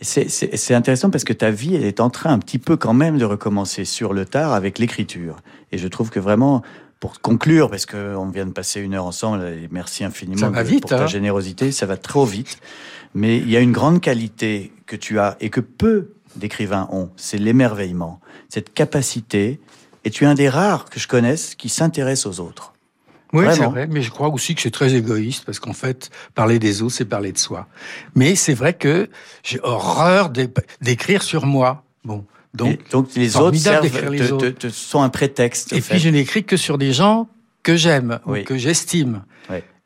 [0.02, 3.18] C'est intéressant parce que ta vie, elle est en train un petit peu quand même
[3.18, 5.38] de recommencer sur le tard avec l'écriture.
[5.72, 6.62] Et je trouve que vraiment,
[7.04, 11.04] pour conclure, parce qu'on vient de passer une heure ensemble, et merci infiniment pour ta
[11.04, 11.08] hein.
[11.08, 12.60] générosité, ça va trop vite.
[13.14, 17.10] Mais il y a une grande qualité que tu as et que peu d'écrivains ont,
[17.18, 19.60] c'est l'émerveillement, cette capacité.
[20.06, 22.72] Et tu es un des rares que je connaisse qui s'intéresse aux autres.
[23.34, 26.58] Oui, c'est vrai, mais je crois aussi que c'est très égoïste parce qu'en fait, parler
[26.58, 27.68] des autres, c'est parler de soi.
[28.16, 29.10] Mais c'est vrai que
[29.44, 30.32] j'ai horreur
[30.80, 31.84] d'écrire sur moi.
[32.06, 32.24] Bon,
[32.54, 35.74] donc, les autres servent, te, sont un prétexte.
[35.74, 37.28] Et puis je n'écris que sur des gens
[37.64, 39.24] que j'aime ou que j'estime.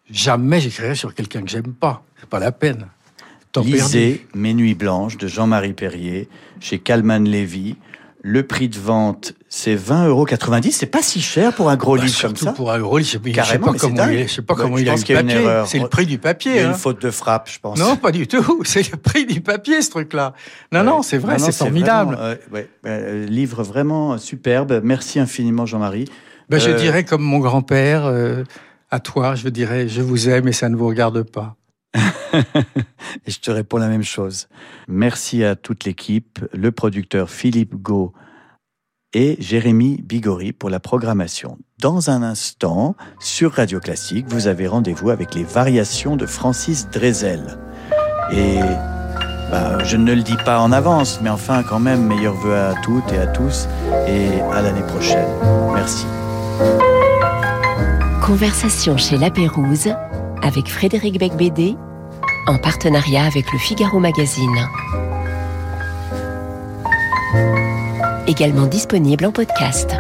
[0.10, 2.04] Jamais j'écrirai sur quelqu'un que j'aime pas.
[2.20, 2.88] C'est pas la peine.
[3.62, 7.76] Lisez Mes Nuits Blanches de Jean-Marie Perrier chez Calman Lévy.
[8.30, 10.28] Le prix de vente, c'est 20,90 euros.
[10.72, 12.52] C'est pas si cher pour un gros bah, livre comme ça.
[12.52, 13.08] pour un gros livre.
[13.10, 15.64] Je sais pas comment il, je sais pas comment il a eu papier.
[15.66, 16.52] C'est le prix du papier.
[16.52, 16.74] Il y a une hein.
[16.74, 17.80] faute de frappe, je pense.
[17.80, 18.62] Non, pas du tout.
[18.66, 20.34] C'est le prix du papier, ce truc-là.
[20.74, 22.18] Non, non, c'est vrai, c'est formidable.
[22.86, 24.82] Euh, livre vraiment superbe.
[24.84, 26.10] Merci infiniment, Jean-Marie.
[26.50, 28.44] Ben, Je euh, dirais comme mon grand-père, euh,
[28.92, 31.57] à toi, je dirais, je vous aime et ça ne vous regarde pas.
[33.28, 34.48] je te réponds la même chose.
[34.88, 38.14] Merci à toute l'équipe, le producteur Philippe Gau
[39.14, 41.58] et Jérémy Bigori pour la programmation.
[41.80, 47.58] Dans un instant, sur Radio Classique, vous avez rendez-vous avec les variations de Francis Drezel.
[48.32, 48.60] Et
[49.52, 52.74] bah, je ne le dis pas en avance, mais enfin quand même, meilleurs voeux à
[52.84, 53.68] toutes et à tous,
[54.08, 55.28] et à l'année prochaine.
[55.74, 56.06] Merci.
[58.22, 59.90] Conversation chez La Pérouse
[60.42, 61.76] avec Frédéric Becbédé,
[62.48, 64.70] en partenariat avec le Figaro Magazine.
[68.28, 69.96] Également disponible en podcast.